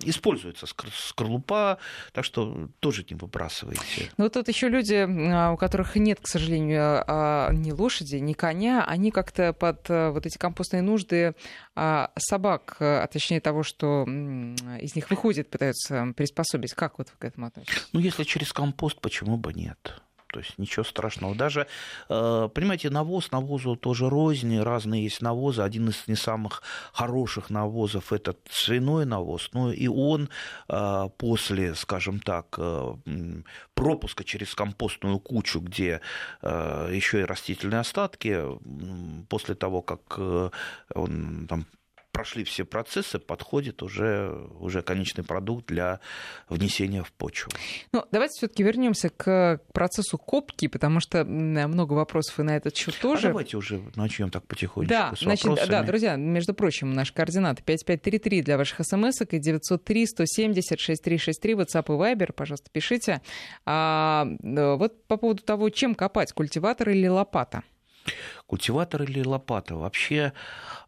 [0.05, 1.79] используются скорлупа,
[2.13, 4.11] так что тоже не выбрасывайте.
[4.17, 8.85] Ну тут еще люди, а, у которых нет, к сожалению, а, ни лошади, ни коня,
[8.85, 11.35] они как-то под э, вот эти компостные нужды
[11.75, 16.75] а, собак, а точнее того, что из них выходит, пытаются приспособить.
[16.75, 17.89] Как вот вы к этому относитесь?
[17.93, 20.03] Ну, если через компост, почему бы нет?
[20.33, 21.35] То есть ничего страшного.
[21.35, 21.67] Даже,
[22.09, 25.63] э, понимаете, навоз, навозу тоже рознь, разные есть навозы.
[25.63, 29.51] Один из не самых хороших навозов– это свиной навоз.
[29.53, 30.31] Но и он
[30.69, 32.95] э, после, скажем так, э,
[33.75, 36.01] пропуска через компостную кучу, где
[36.43, 38.39] еще и растительные остатки,
[39.29, 40.19] после того, как
[40.95, 41.67] он там
[42.13, 46.01] прошли все процессы, подходит уже, уже конечный продукт для
[46.49, 47.51] внесения в почву.
[47.93, 52.95] Ну, давайте все-таки вернемся к процессу копки, потому что много вопросов и на этот счет
[52.99, 53.29] а тоже.
[53.29, 54.95] А давайте уже начнем так потихонечку.
[54.95, 55.71] Да, с значит, вопросами.
[55.71, 61.85] да, друзья, между прочим, наши координаты 5533 для ваших смс и 903 170 6363 WhatsApp
[61.87, 63.23] и Viber, пожалуйста, пишите.
[63.65, 67.63] А, э, вот по поводу того, чем копать, культиватор или лопата?
[68.47, 69.75] Культиватор или лопата?
[69.75, 70.33] Вообще,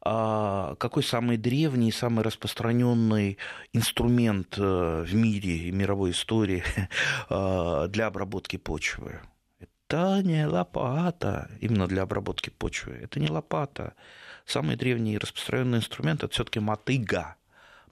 [0.01, 3.39] а, какой самый древний, самый распространенный
[3.73, 6.63] инструмент э, в мире и мировой истории
[7.29, 9.21] а, для обработки почвы?
[9.61, 12.99] Это не лопата, именно для обработки почвы.
[13.03, 13.95] Это не лопата.
[14.45, 17.37] Самый древний и распространенный инструмент это все-таки мотыга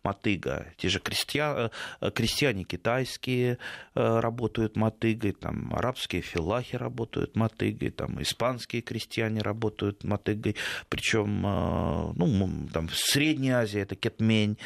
[0.05, 0.67] мотыга.
[0.77, 3.59] Те же крестья, э, крестьяне китайские
[3.95, 10.57] э, работают мотыгой, там арабские филахи работают мотыгой, там испанские крестьяне работают мотыгой.
[10.89, 14.59] Причем э, ну, там, в Средней Азии это кетмень,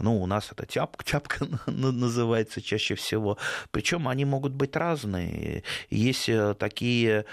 [0.00, 3.38] ну, у нас это тяпка, тяпка называется чаще всего.
[3.70, 5.62] Причем они могут быть разные.
[5.90, 7.24] Есть такие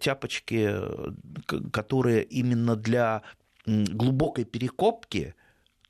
[0.00, 0.74] тяпочки,
[1.72, 3.22] которые именно для
[3.66, 5.34] глубокой перекопки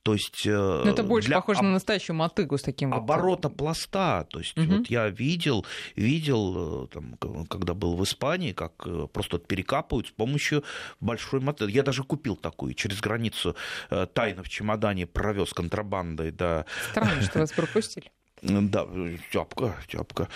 [0.03, 0.51] то есть, э,
[0.85, 3.57] Но это больше для похоже на настоящую мотыгу с таким оборота вот...
[3.57, 4.27] пласта.
[4.31, 4.77] То есть угу.
[4.77, 7.17] вот я видел, видел, э, там,
[7.49, 10.65] когда был в Испании, как э, просто перекапывают с помощью
[11.01, 11.73] большой мотыги.
[11.73, 13.57] Я даже купил такую через границу
[14.15, 16.31] тайно в чемодане провез контрабандой.
[16.31, 16.65] Да.
[16.91, 18.11] Странно, что вас пропустили.
[18.43, 18.87] Да,
[19.31, 20.29] тяпка, тяпка.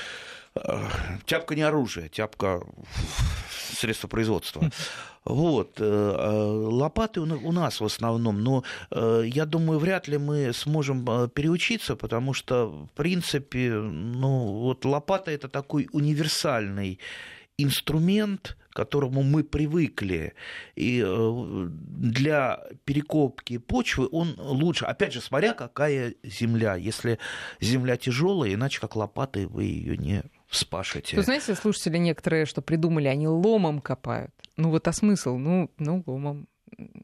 [1.25, 2.63] Тяпка не оружие, тяпка
[3.73, 4.71] средство производства.
[5.25, 5.81] Вот.
[5.81, 6.31] Э, э,
[6.71, 12.35] лопаты у нас в основном, но э, я думаю, вряд ли мы сможем переучиться, потому
[12.35, 16.99] что, в принципе, ну, вот лопата это такой универсальный
[17.57, 20.35] инструмент, к которому мы привыкли.
[20.75, 24.85] И для перекопки почвы он лучше.
[24.85, 26.75] Опять же, смотря какая земля.
[26.75, 27.19] Если
[27.61, 31.17] земля тяжелая, иначе как лопатой вы ее не вспашете.
[31.17, 34.33] Вы знаете, слушатели некоторые, что придумали, они ломом копают.
[34.57, 35.37] Ну вот а смысл?
[35.37, 36.49] Ну, ну ломом.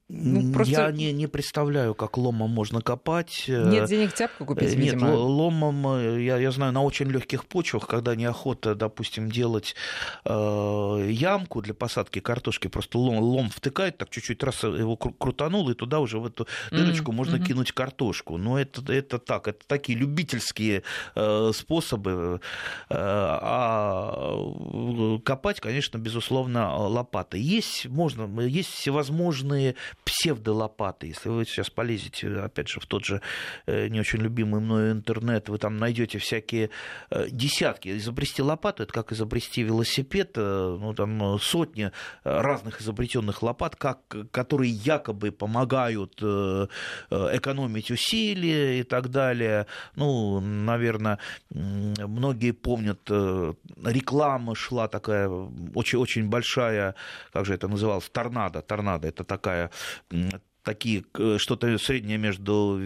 [0.09, 0.73] Ну, просто...
[0.73, 3.45] Я не, не представляю, как ломом можно копать.
[3.47, 5.15] Нет денег тяпку купить, Нет, видимо.
[5.15, 9.77] ломом, э, я, я знаю, на очень легких почвах, когда неохота, допустим, делать
[10.25, 15.75] э, ямку для посадки картошки, просто лом, лом втыкает, так чуть-чуть раз его крутанул, и
[15.75, 17.15] туда уже в эту дырочку mm-hmm.
[17.15, 17.47] можно mm-hmm.
[17.47, 18.37] кинуть картошку.
[18.37, 20.83] Но это, это так, это такие любительские
[21.15, 22.41] э, способы.
[22.89, 24.41] Э, а
[25.25, 27.41] копать, конечно, безусловно, лопатой.
[27.41, 31.09] Есть, можно, есть всевозможные разные псевдолопаты.
[31.09, 33.21] Если вы сейчас полезете, опять же, в тот же
[33.67, 36.71] э, не очень любимый мною интернет, вы там найдете всякие
[37.11, 37.97] э, десятки.
[37.97, 41.91] Изобрести лопату– это как изобрести велосипед, э, ну, там сотни
[42.25, 43.99] разных изобретенных лопат, как,
[44.31, 49.67] которые якобы помогают экономить усилия и так далее.
[49.97, 51.19] Ну, наверное,
[51.51, 55.29] многие помнят, реклама шла такая
[55.75, 56.95] очень-очень большая,
[57.33, 58.63] как же это называлось, торнадо.
[58.63, 59.71] Торнадо– это такая такая
[60.63, 61.05] такие
[61.39, 62.79] что-то среднее между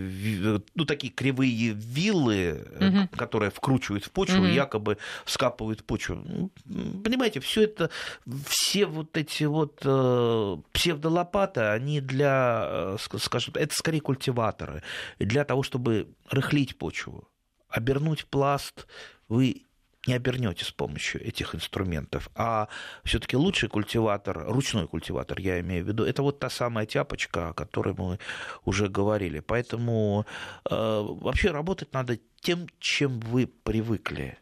[0.74, 3.08] ну такие кривые виллы, угу.
[3.16, 4.46] которые вкручивают в почву, угу.
[4.46, 6.22] якобы скапывают почву.
[6.24, 6.50] Ну,
[7.02, 7.90] понимаете, все это,
[8.46, 14.82] все вот эти вот э, псевдолопаты, они для, э, скажем, это скорее культиваторы
[15.18, 17.28] для того, чтобы рыхлить почву,
[17.68, 18.86] обернуть пласт.
[19.28, 19.62] Вы
[20.06, 22.28] не обернете с помощью этих инструментов.
[22.34, 22.68] А
[23.04, 27.52] все-таки лучший культиватор, ручной культиватор, я имею в виду, это вот та самая тяпочка, о
[27.54, 28.18] которой мы
[28.64, 29.40] уже говорили.
[29.40, 30.26] Поэтому
[30.68, 34.38] э, вообще работать надо тем, чем вы привыкли.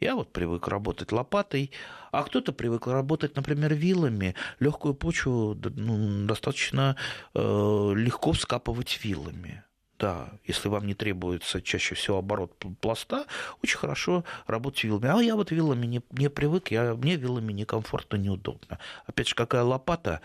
[0.00, 1.72] Я вот привык работать лопатой,
[2.10, 4.34] а кто-то привык работать, например, вилами.
[4.58, 6.96] Легкую почву ну, достаточно
[7.34, 9.62] э, легко вскапывать вилами.
[10.00, 13.26] Да, если вам не требуется чаще всего оборот пласта,
[13.62, 15.08] очень хорошо работать вилами.
[15.08, 18.78] А я вот вилами не, не привык, я, мне вилами некомфортно, неудобно.
[19.04, 20.22] Опять же, какая лопата,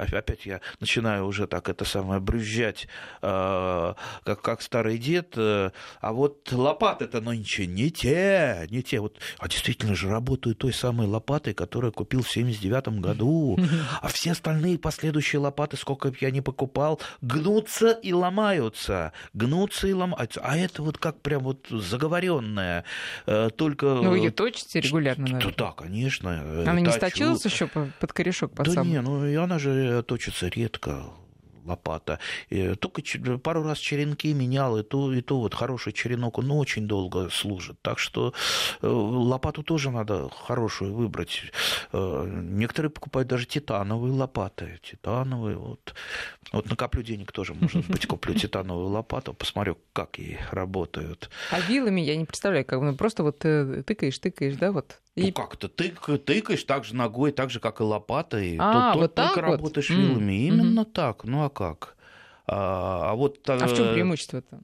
[0.00, 2.88] опять я начинаю уже так это самое брюзжать,
[3.22, 9.00] э, как, как старый дед, э, а вот лопаты-то нынче не те, не те.
[9.00, 13.58] Вот, а действительно же работаю той самой лопатой, которую купил в 79 году,
[14.00, 19.92] а все остальные последующие лопаты, сколько бы я ни покупал, гнутся и ломаются, гнутся и
[19.92, 20.40] ломаются.
[20.42, 22.84] А это вот как прям вот заговоренная,
[23.26, 23.86] э, только...
[23.86, 25.54] Ну, вы ее точите регулярно, наверное?
[25.56, 26.62] Да, конечно.
[26.62, 28.52] Она не сточилась еще под корешок?
[28.54, 28.88] Под да сам...
[28.88, 31.12] не, ну и она же точится редко,
[31.64, 32.18] лопата.
[32.80, 33.02] Только
[33.38, 37.80] пару раз черенки менял, и то, и то вот хороший черенок, он очень долго служит.
[37.82, 38.32] Так что
[38.82, 41.42] э, лопату тоже надо хорошую выбрать.
[41.92, 44.80] Э, некоторые покупают даже титановые лопаты.
[44.82, 45.94] Титановые, вот.
[46.52, 51.30] Вот накоплю денег тоже, может быть, куплю титановую лопату, посмотрю, как ей работают.
[51.50, 55.00] А вилами я не представляю, как ну, просто вот э, тыкаешь, тыкаешь, да, вот.
[55.16, 55.22] И...
[55.22, 58.56] Ну как-то тык, тыкаешь так же ногой, так же, как и лопатой.
[58.58, 59.56] А, тут, вот только вот?
[59.56, 60.32] работаешь вилами.
[60.32, 60.46] Mm.
[60.46, 60.92] Именно mm-hmm.
[60.92, 61.24] так.
[61.24, 61.96] Ну а как?
[62.46, 63.48] А, а вот...
[63.48, 64.60] А в чем преимущество-то?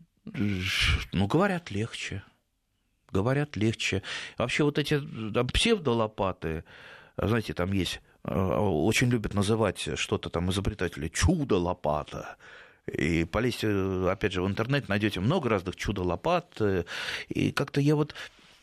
[1.12, 2.22] Ну, говорят, легче.
[3.12, 4.02] Говорят, легче.
[4.38, 5.00] Вообще вот эти
[5.32, 6.64] там, псевдолопаты,
[7.16, 12.36] знаете, там есть Э, очень любят называть что-то там изобретатели чудо-лопата.
[12.86, 13.68] И полезьте,
[14.10, 16.60] опять же, в интернет, найдете много разных чудо-лопат.
[16.60, 16.84] Э,
[17.28, 18.14] и как-то я вот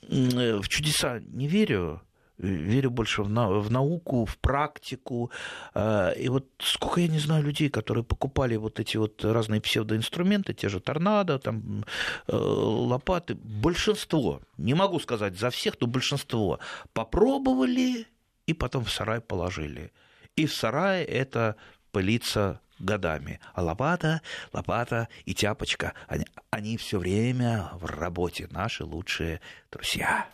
[0.01, 2.01] э, в чудеса не верю,
[2.37, 5.31] верю больше в, на, в науку, в практику.
[5.75, 10.69] И вот сколько я не знаю людей, которые покупали вот эти вот разные псевдоинструменты, те
[10.69, 11.85] же торнадо, там,
[12.27, 13.35] лопаты.
[13.35, 16.59] Большинство, не могу сказать за всех, но большинство
[16.93, 18.07] попробовали
[18.45, 19.91] и потом в сарай положили.
[20.35, 21.55] И в сарае это
[21.91, 23.39] пылится годами.
[23.53, 30.27] А лопата, лопата и тяпочка, они, они все время в работе, наши лучшие друзья.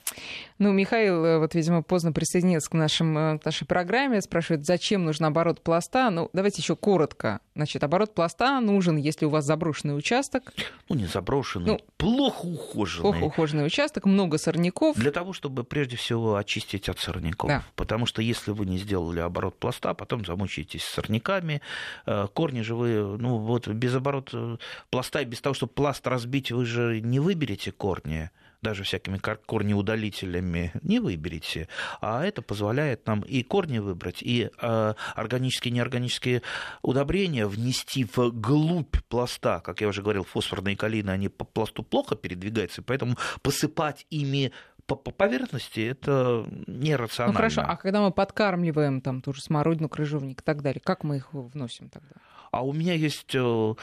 [0.58, 5.06] Ну, Михаил, э, вот, видимо, поздно присоединился к, нашим, э, к нашей программе, спрашивает, зачем
[5.06, 6.10] нужен оборот пласта.
[6.10, 7.40] Ну, давайте еще коротко.
[7.56, 10.52] Значит, оборот пласта нужен, если у вас заброшенный участок.
[10.90, 13.04] Ну, не заброшенный, ну, плохо ухоженный.
[13.04, 14.98] Плохо ухоженный участок, много сорняков.
[14.98, 17.50] Для того, чтобы прежде всего очистить от сорняков.
[17.50, 17.64] Да.
[17.76, 21.62] Потому что если вы не сделали оборот пласта, потом замучаетесь сорняками.
[22.06, 26.52] Э, корни же вы, ну, вот без оборота пласта и без того, чтобы пласт разбить,
[26.52, 28.30] вы же не выберете корни
[28.62, 31.68] даже всякими корнеудалителями не выберете.
[32.02, 36.42] А это позволяет нам и корни выбрать, и э, органические и неорганические
[36.82, 39.62] удобрения внести в глубь пласта.
[39.62, 44.52] Как я уже говорил, фосфорные калины, они по пласту плохо передвигаются, поэтому посыпать ими
[44.86, 47.34] по, по поверхности это нерационально.
[47.34, 51.04] Ну хорошо, а когда мы подкармливаем там ту же смородину, крыжовник и так далее, как
[51.04, 52.16] мы их вносим тогда?
[52.52, 53.76] А у меня есть э,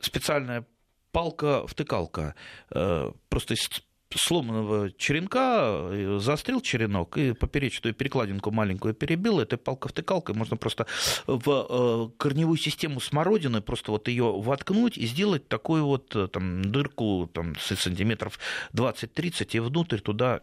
[0.00, 0.64] специальная
[1.14, 2.34] палка-втыкалка.
[2.70, 3.70] Э, просто из
[4.16, 10.86] сломанного черенка, э, заострил черенок и поперечную перекладинку маленькую перебил, этой палка-втыкалкой можно просто
[11.26, 17.30] в э, корневую систему смородины просто вот ее воткнуть и сделать такую вот там, дырку
[17.32, 18.38] там, сантиметров
[18.72, 20.40] 20-30 и внутрь туда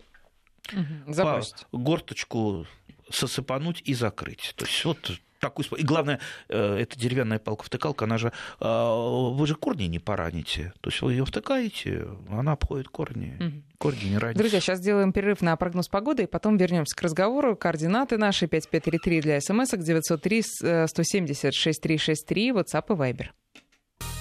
[0.74, 2.66] угу, горточку
[3.10, 4.54] сосыпануть и закрыть.
[4.56, 9.56] То есть вот такой И главное, э, эта деревянная палка-втыкалка, она же, а, вы же
[9.56, 10.74] корни не пораните.
[10.82, 13.36] То есть вы ее втыкаете, она обходит корни.
[13.40, 13.64] Угу.
[13.80, 14.38] Корни не ранят.
[14.38, 17.56] Друзья, сейчас сделаем перерыв на прогноз погоды, и потом вернемся к разговору.
[17.56, 20.44] Координаты наши 5533 для смс 903
[20.88, 23.41] 170 6363, WhatsApp и Viber.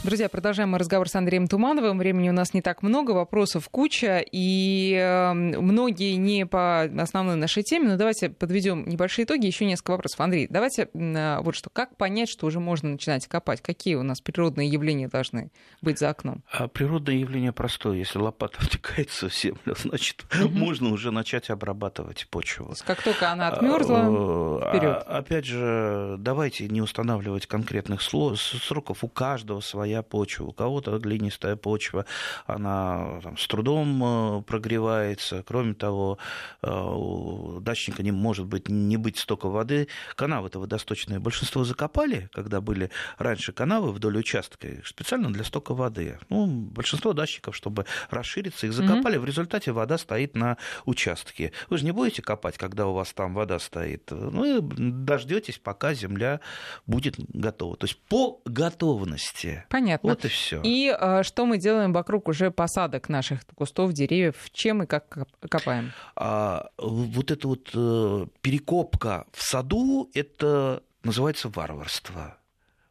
[0.03, 1.99] Друзья, продолжаем мы разговор с Андреем Тумановым.
[1.99, 7.63] Времени у нас не так много, вопросов куча, и э, многие не по основной нашей
[7.63, 10.19] теме, но давайте подведем небольшие итоги, еще несколько вопросов.
[10.23, 13.61] Андрей, давайте э, вот что, как понять, что уже можно начинать копать?
[13.61, 15.51] Какие у нас природные явления должны
[15.83, 16.45] быть за окном?
[16.51, 17.99] А природное явление простое.
[17.99, 20.49] Если лопата втекается в землю, значит, угу.
[20.49, 22.65] можно уже начать обрабатывать почву.
[22.65, 25.05] То есть как только она отмерзла, а, вперед.
[25.07, 30.97] А, опять же, давайте не устанавливать конкретных сроков, у каждого своя своя почва, у кого-то
[30.99, 32.07] глинистая почва,
[32.47, 35.43] она там, с трудом прогревается.
[35.43, 36.19] Кроме того,
[36.63, 39.89] у дачника не может быть не быть столько воды.
[40.15, 46.19] Канавы-то водосточные большинство закопали, когда были раньше канавы вдоль участка, специально для стока воды.
[46.29, 49.17] Ну, большинство дачников, чтобы расшириться, их закопали.
[49.17, 49.21] Mm-hmm.
[49.21, 51.51] В результате вода стоит на участке.
[51.69, 54.09] Вы же не будете копать, когда у вас там вода стоит.
[54.13, 56.41] Ну, дождетесь, пока земля
[56.87, 57.77] будет готова.
[57.77, 59.65] То есть по готовности.
[59.69, 59.80] Понятно.
[60.11, 60.61] Вот и все.
[60.63, 64.37] И э, что мы делаем вокруг уже посадок наших кустов, деревьев?
[64.53, 65.19] Чем и как
[65.49, 65.93] копаем?
[66.17, 72.37] А, вот эта вот э, перекопка в саду, это называется варварство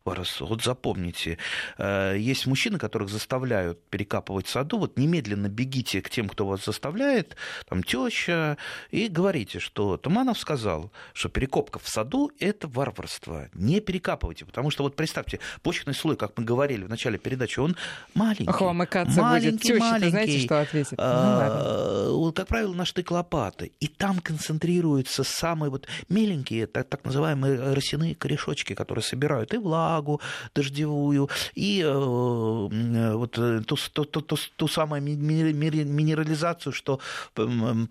[0.09, 0.41] вас.
[0.41, 1.37] Вот запомните,
[1.77, 7.35] э, есть мужчины, которых заставляют перекапывать саду, вот немедленно бегите к тем, кто вас заставляет,
[7.67, 8.57] там теща,
[8.91, 13.49] и говорите, что Туманов сказал, что перекопка в саду– это варварство.
[13.53, 17.75] Не перекапывайте, потому что вот представьте, почечный слой, как мы говорили в начале передачи, он
[18.13, 18.49] маленький.
[18.49, 20.09] Ох, вам маленький, будет маленький.
[20.09, 20.93] знаете, что ответит?
[20.97, 23.71] А, ну, как правило, на штык лопаты.
[23.79, 29.79] И там концентрируются самые вот меленькие, так, так называемые росяные корешочки, которые собирают и влагу,
[29.99, 30.21] влагу
[30.55, 36.99] дождевую, и э, вот э, ту, ту, ту, ту самую минерализацию, что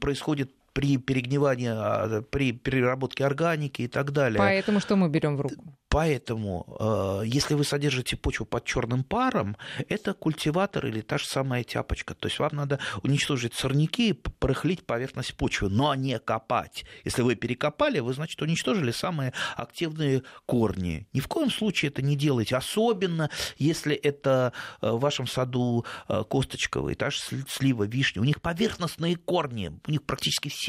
[0.00, 4.39] происходит при перегнивании, а, при переработке органики и так далее.
[4.39, 5.57] Поэтому что мы берем в руку?
[5.89, 9.57] Поэтому, э, если вы содержите почву под черным паром,
[9.89, 12.14] это культиватор или та же самая тяпочка.
[12.14, 16.85] То есть вам надо уничтожить сорняки и порыхлить поверхность почвы, но не копать.
[17.05, 21.09] Если вы перекопали, вы, значит, уничтожили самые активные корни.
[21.14, 24.53] Ни в коем случае это не делайте, особенно если это
[24.83, 27.18] э, в вашем саду э, косточковые, та же
[27.49, 28.20] слива, вишня.
[28.20, 30.68] У них поверхностные корни, у них практически все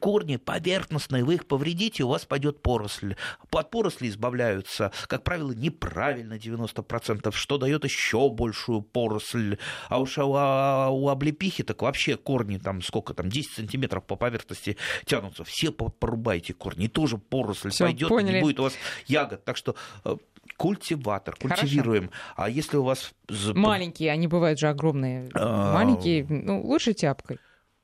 [0.00, 1.24] корни поверхностные.
[1.24, 3.16] Вы их повредите, у вас пойдет поросль.
[3.50, 9.58] От поросли избавляются как правило, неправильно 90%, что дает еще большую поросль.
[9.88, 14.76] А уж у, а, облепихи так вообще корни там сколько там, 10 сантиметров по поверхности
[15.04, 15.44] тянутся.
[15.44, 18.36] Все порубайте корни, и тоже поросль Всё, пойдет, поняли.
[18.36, 18.74] не будет у вас
[19.06, 19.44] ягод.
[19.44, 19.74] Так что
[20.04, 20.16] э,
[20.56, 22.08] культиватор, культивируем.
[22.08, 22.34] Хорошо.
[22.36, 23.12] А если у вас...
[23.54, 25.28] Маленькие, они бывают же огромные.
[25.34, 25.74] А...
[25.74, 27.38] Маленькие, ну, лучше тяпкой.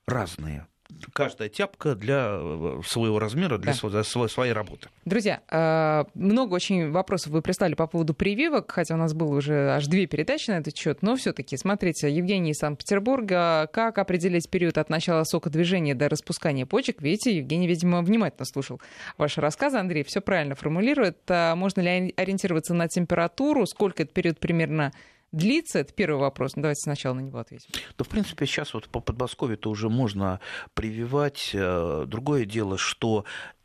[0.07, 0.67] Разные
[1.13, 4.05] каждая тяпка для э, своего размера, для да.
[4.05, 4.89] своей, своей работы.
[5.05, 9.73] Друзья, э, много очень вопросов вы прислали по поводу прививок, хотя у нас было уже
[9.73, 14.79] аж две передачи на этот счет, но все-таки, смотрите, Евгений из Санкт-Петербурга, как определить период
[14.79, 17.03] от начала сокодвижения до распускания почек?
[17.03, 18.81] Видите, Евгений, видимо, внимательно слушал
[19.19, 19.79] ваши рассказы.
[19.79, 21.19] Андрей все правильно формулирует.
[21.29, 23.67] А можно ли ориентироваться на температуру?
[23.67, 24.93] Сколько этот период примерно
[25.35, 25.81] длится?
[25.81, 26.57] Это первый вопрос.
[26.57, 27.71] Ну, давайте сначала на него ответим.
[27.99, 30.41] Да, в принципе, сейчас вот по Подмосковью-то уже можно
[30.75, 31.51] прививать.
[31.53, 33.25] Э, другое дело, что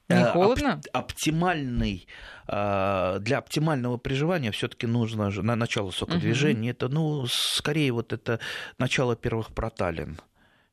[0.10, 0.76] не э, холодно?
[0.76, 2.08] Оп- оптимальный
[2.48, 6.72] э, для оптимального приживания все-таки нужно на начало сокодвижения.
[6.72, 6.78] Угу.
[6.78, 8.40] Это, ну, скорее вот это
[8.78, 10.20] начало первых проталин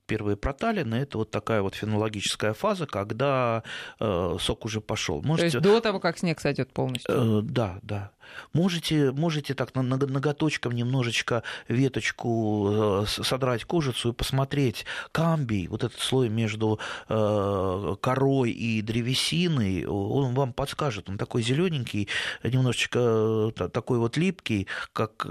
[0.07, 3.63] первые проталины, это вот такая вот фенологическая фаза, когда
[4.01, 5.23] э, сок уже пошел.
[5.23, 5.51] Можете...
[5.51, 7.41] То есть до того, как снег сойдет полностью?
[7.41, 8.13] Э, да, да.
[8.53, 16.29] Можете, можете так ноготочком немножечко веточку э, содрать кожицу и посмотреть камбий, вот этот слой
[16.29, 21.09] между э, корой и древесиной, он вам подскажет.
[21.09, 22.09] Он такой зелененький,
[22.43, 25.27] немножечко э, такой вот липкий, как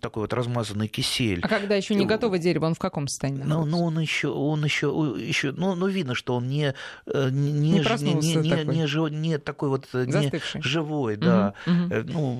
[0.00, 1.40] такой вот размазанный кисель.
[1.42, 3.42] А когда еще не готово дерево, он в каком состоянии?
[3.42, 4.88] Ну, ну он еще, он еще,
[5.18, 6.74] еще ну, ну, видно, что он не,
[7.06, 10.30] не, не, не, не, не, не, не такой вот не
[10.62, 11.54] живой, да.
[11.66, 12.04] Угу, угу.
[12.12, 12.39] Ну,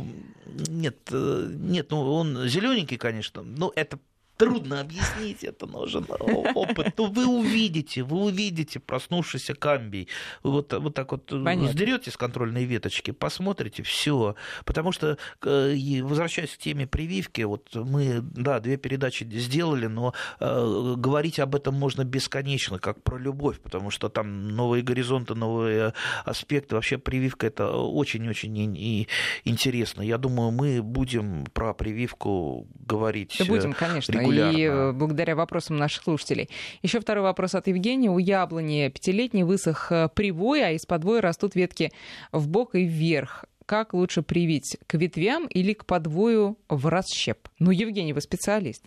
[0.69, 3.99] нет, э, нет, ну он зелененький, конечно, но это
[4.41, 6.95] трудно объяснить, это нужен опыт.
[6.97, 10.09] То вы увидите, вы увидите проснувшийся камбий.
[10.43, 14.35] Вот, вот так вот сдерете с контрольной веточки, посмотрите, все.
[14.65, 20.95] Потому что, э, возвращаясь к теме прививки, вот мы, да, две передачи сделали, но э,
[20.97, 25.93] говорить об этом можно бесконечно, как про любовь, потому что там новые горизонты, новые
[26.25, 26.75] аспекты.
[26.75, 29.07] Вообще прививка это очень-очень
[29.45, 30.03] интересно.
[30.03, 33.37] Я думаю, мы будем про прививку говорить.
[33.39, 34.13] Да будем, конечно.
[34.31, 34.57] Регулярно.
[34.57, 36.49] И э, благодаря вопросам наших слушателей.
[36.83, 38.11] Еще второй вопрос от Евгения.
[38.11, 41.93] У яблони пятилетний высох э, привой, а из подвоя растут ветки
[42.33, 47.49] в бок и вверх как лучше привить, к ветвям или к подвою в расщеп?
[47.61, 48.83] Ну, Евгений, вы специалист.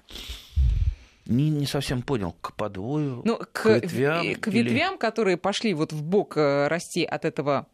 [1.26, 4.36] Не, не совсем понял, к подвою, ну, к, к ветвям?
[4.36, 5.00] К ветвям, или...
[5.00, 7.68] которые пошли вот в бок э, расти от этого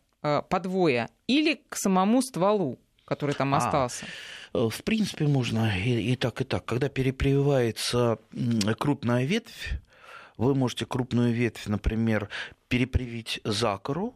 [0.49, 2.77] подвоя, или к самому стволу,
[3.09, 3.57] который там а.
[3.57, 4.05] остался?
[4.53, 6.65] Э, в принципе, можно и, и так, и так.
[6.65, 8.19] Когда перепрививается
[8.77, 9.73] крупная ветвь,
[10.37, 12.29] вы можете крупную ветвь, например,
[12.69, 14.15] перепривить за кору,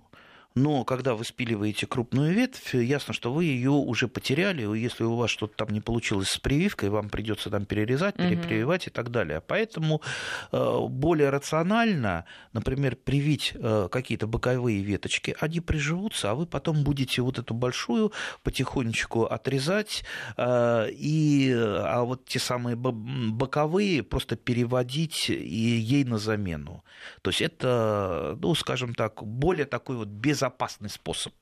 [0.56, 4.64] но когда вы спиливаете крупную ветвь, ясно, что вы ее уже потеряли.
[4.78, 8.92] Если у вас что-то там не получилось с прививкой, вам придется там перерезать, перепрививать угу.
[8.92, 9.42] и так далее.
[9.42, 10.02] Поэтому
[10.52, 17.22] э, более рационально, например, привить э, какие-то боковые веточки, они приживутся, а вы потом будете
[17.24, 18.12] вот эту большую
[18.44, 20.04] потихонечку отрезать,
[20.38, 26.84] э, и, а вот те самые боковые просто переводить и ей на замену.
[27.24, 31.34] То есть это, ну, скажем так, более такой вот без безопасный способ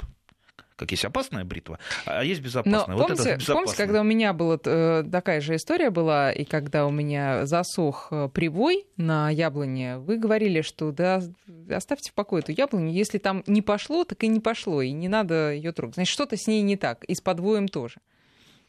[0.77, 1.77] как есть опасная бритва,
[2.07, 2.85] а есть безопасная.
[2.87, 6.43] Но вот помните, это помните, когда у меня была э, такая же история была, и
[6.43, 11.21] когда у меня засох э, привой на яблоне, вы говорили, что да,
[11.69, 15.07] оставьте в покое эту яблоню, если там не пошло, так и не пошло, и не
[15.07, 15.95] надо ее трогать.
[15.97, 17.99] Значит, что-то с ней не так, и с подвоем тоже.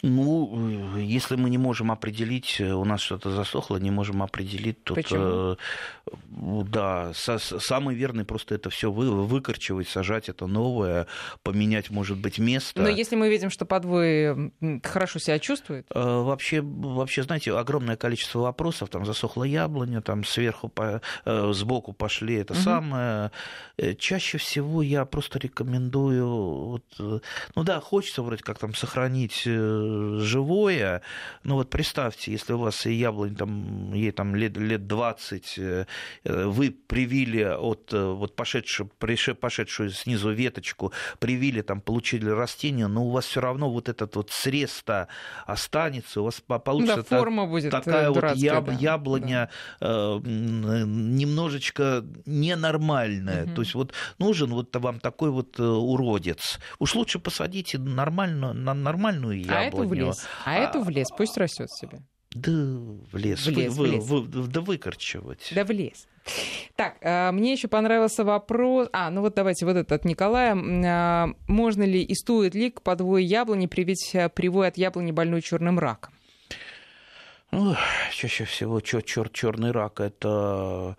[0.05, 4.95] Ну, если мы не можем определить, э, у нас что-то засохло, не можем определить, то
[4.95, 5.57] Почему?
[6.65, 11.07] да, со, самый верный просто это все вы, выкорчевать, сажать это новое,
[11.45, 12.83] поменять, может быть, место.
[12.83, 15.87] Но если мы видим, что подвой хорошо себя чувствует?
[15.95, 21.93] Э, вообще, вообще, знаете, огромное количество вопросов, там засохла яблоня, там сверху, по, э, сбоку
[21.93, 22.61] пошли это угу.
[22.63, 23.31] самое.
[23.99, 29.47] Чаще всего я просто рекомендую, вот, ну да, хочется вроде как там сохранить
[30.19, 31.03] живое.
[31.45, 35.87] Ну вот представьте, если у вас яблонь там, ей там лет, лет 20, э,
[36.25, 43.11] вы привили от э, вот пошедшую, пошедшую снизу веточку, привили там, получили растение, но у
[43.11, 45.09] вас все равно вот этот вот срез-то
[45.47, 48.73] останется, у вас получится да, форма будет такая вот яб, да.
[48.73, 49.87] яблоня да.
[49.89, 53.45] э, немножечко ненормальная.
[53.45, 53.55] Угу.
[53.55, 56.59] То есть вот нужен вот вам такой вот э, уродец.
[56.79, 59.69] Уж лучше посадите нормальную, на нормальную яблоню.
[59.69, 60.27] А эту в лес.
[60.45, 62.01] А, а эту в лес, пусть растет себе.
[62.35, 63.47] Да в лес.
[63.47, 64.05] В лес, вы, в лес.
[64.05, 65.53] Вы, вы, да выкорчевать.
[65.55, 66.07] Да в лес.
[66.77, 68.89] Так, а, мне еще понравился вопрос.
[68.93, 70.57] А, ну вот давайте вот этот от Николая.
[70.57, 75.79] А, можно ли и стоит ли к подвое яблони привить привой от яблони больной черным
[75.79, 76.15] раком?
[77.51, 77.75] Ну,
[78.13, 80.97] чаще всего черт черный рак это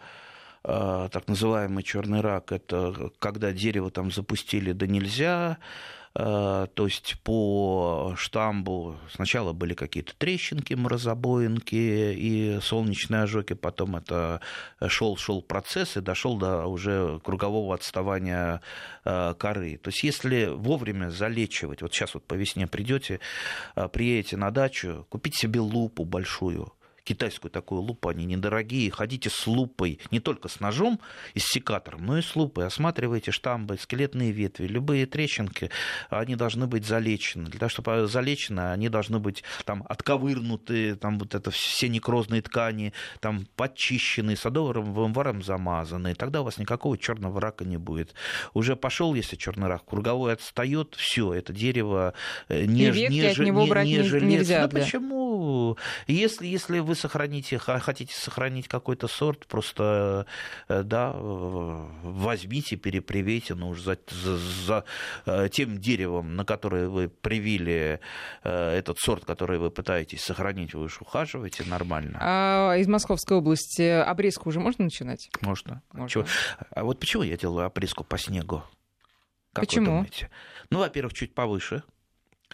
[0.62, 8.14] так называемый черный рак, это когда дерево там запустили да нельзя, Э, то есть по
[8.18, 14.40] штамбу сначала были какие-то трещинки, морозобоинки и солнечные ожоги, потом это
[14.88, 18.62] шел шел процесс и дошел до уже кругового отставания
[19.06, 19.78] э, коры.
[19.78, 23.20] То есть если вовремя залечивать, вот сейчас вот по весне придете,
[23.76, 29.46] э, приедете на дачу, купить себе лупу большую, китайскую такую лупу, они недорогие, ходите с
[29.48, 31.00] лупой, не только с ножом
[31.34, 35.70] и с секатором, но и с лупой, осматривайте штамбы, скелетные ветви, любые трещинки,
[36.10, 37.50] они должны быть залечены.
[37.50, 42.94] Для того, чтобы залечены, они должны быть там отковырнуты, там вот это все некрозные ткани,
[43.20, 48.14] там подчищены, садовым варом замазаны, и тогда у вас никакого черного рака не будет.
[48.54, 52.14] Уже пошел, если черный рак, круговой отстает, все, это дерево
[52.48, 54.30] э, не, не, не, от него не, брать не, не желез.
[54.30, 54.80] Нельзя, ну, да.
[54.80, 55.78] почему?
[56.08, 60.28] Если, если вы вы сохраните, хотите сохранить какой-то сорт, просто
[60.68, 64.84] э, да, возьмите, перепривейте, ну уж за, за, за
[65.26, 68.00] э, тем деревом, на которое вы привили
[68.44, 72.20] э, этот сорт, который вы пытаетесь сохранить, вы уж ухаживаете нормально.
[72.22, 75.30] А из Московской области обрезку уже можно начинать?
[75.42, 75.82] Можно.
[75.92, 76.10] можно.
[76.10, 76.26] Чего?
[76.70, 78.64] А вот почему я делаю обрезку по снегу?
[79.52, 79.86] Как Почему?
[79.86, 80.30] Вы думаете?
[80.70, 81.84] Ну, во-первых, чуть повыше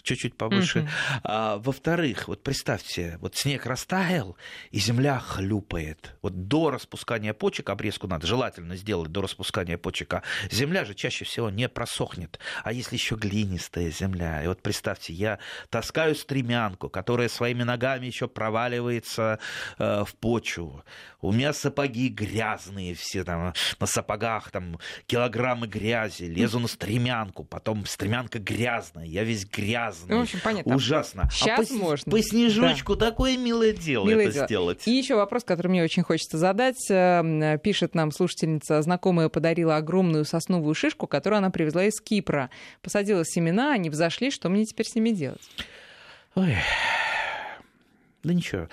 [0.04, 0.80] чуть-чуть повыше.
[0.80, 1.20] Uh-huh.
[1.24, 4.38] А, во-вторых, вот представьте, вот снег растаял,
[4.72, 6.16] и земля хлюпает.
[6.22, 11.26] Вот до распускания почек, обрезку надо желательно сделать до распускания почек, а земля же чаще
[11.26, 12.40] всего не просохнет.
[12.64, 15.40] А если еще глинистая земля, и вот представьте, я
[15.70, 19.40] таскаю стремянку, которая своими ногами еще проваливается
[19.78, 20.84] э, в почву.
[21.22, 27.86] У меня сапоги грязные все там, на сапогах там килограммы грязи, лезу на стремянку, потом
[27.86, 30.14] стремянка грязная, я весь грязный грязный.
[30.14, 30.76] Ну, в общем, понятно.
[30.76, 31.30] Ужасно.
[31.32, 32.12] Сейчас а по, можно.
[32.12, 33.10] По снежочку да.
[33.10, 34.46] такое милое дело милое это дело.
[34.46, 34.88] сделать.
[34.88, 36.90] И еще вопрос, который мне очень хочется задать.
[36.90, 42.50] Э, пишет нам слушательница, знакомая подарила огромную сосновую шишку, которую она привезла из Кипра.
[42.82, 44.32] Посадила семена, они взошли.
[44.32, 45.42] Что мне теперь с ними делать?
[46.36, 46.56] Ой,
[48.24, 48.70] да ничего.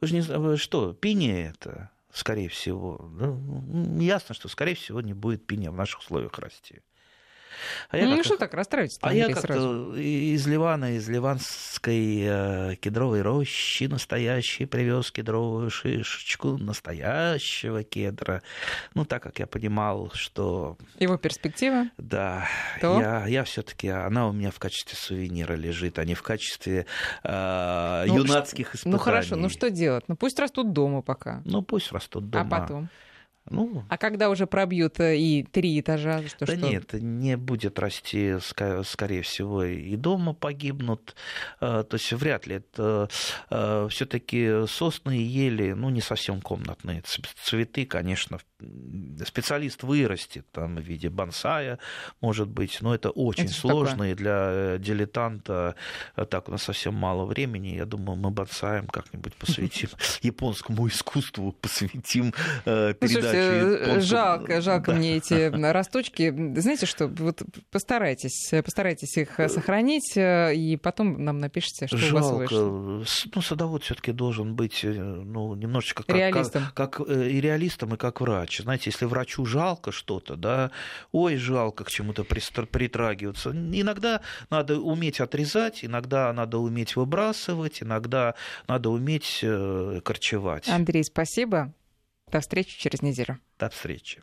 [0.00, 3.10] Вы же не что, пение это, скорее всего.
[3.12, 6.80] Ну, ясно, что, скорее всего, не будет пения в наших условиях расти.
[7.90, 13.22] А ну, ну что так расстраиваться А я как-то из Ливана, из ливанской э, кедровой
[13.22, 18.42] рощи настоящей привез кедровую шишечку настоящего кедра.
[18.94, 20.76] Ну, так как я понимал, что...
[20.98, 21.86] Его перспектива?
[21.98, 22.46] Да.
[22.80, 23.00] То?
[23.00, 26.86] Я, я все таки она у меня в качестве сувенира лежит, а не в качестве
[27.22, 28.92] э, ну, юнацких испытаний.
[28.92, 30.04] Ну, хорошо, ну что делать?
[30.08, 31.42] Ну, пусть растут дома пока.
[31.44, 32.56] Ну, пусть растут дома.
[32.56, 32.88] А потом?
[33.50, 36.22] Ну, а когда уже пробьют э, и три этажа?
[36.38, 36.70] То да что?
[36.70, 41.16] нет, не будет расти, скорее всего, и дома погибнут.
[41.60, 42.56] Э, то есть вряд ли.
[42.56, 43.08] Это
[43.50, 47.02] э, все-таки сосны и ели, ну, не совсем комнатные.
[47.42, 48.38] Цветы, конечно,
[49.26, 51.80] специалист вырастет там в виде бонсая,
[52.20, 54.12] может быть, но это очень это сложно, такое?
[54.12, 55.74] и для дилетанта
[56.14, 57.74] так у нас совсем мало времени.
[57.74, 59.88] Я думаю, мы бонсаем как-нибудь посвятим
[60.22, 62.32] японскому искусству, посвятим
[62.64, 64.98] передачу Э, жалко, жалко да.
[64.98, 66.30] мне эти росточки.
[66.58, 72.24] Знаете что, вот постарайтесь, постарайтесь их сохранить, э, и потом нам напишите, что жалко.
[72.24, 72.50] у вас
[73.06, 73.30] вышло.
[73.34, 76.64] Ну, садовод все таки должен быть э, ну, немножечко как, реалистом.
[76.74, 78.60] Как, как, и реалистом, и как врач.
[78.60, 80.70] Знаете, если врачу жалко что-то, да,
[81.12, 83.50] ой, жалко к чему-то притрагиваться.
[83.50, 84.20] Иногда
[84.50, 88.34] надо уметь отрезать, иногда надо уметь выбрасывать, иногда
[88.68, 89.44] надо уметь
[90.04, 90.68] корчевать.
[90.68, 91.72] Андрей, спасибо.
[92.30, 93.38] До встречи через неделю.
[93.58, 94.20] До встречи.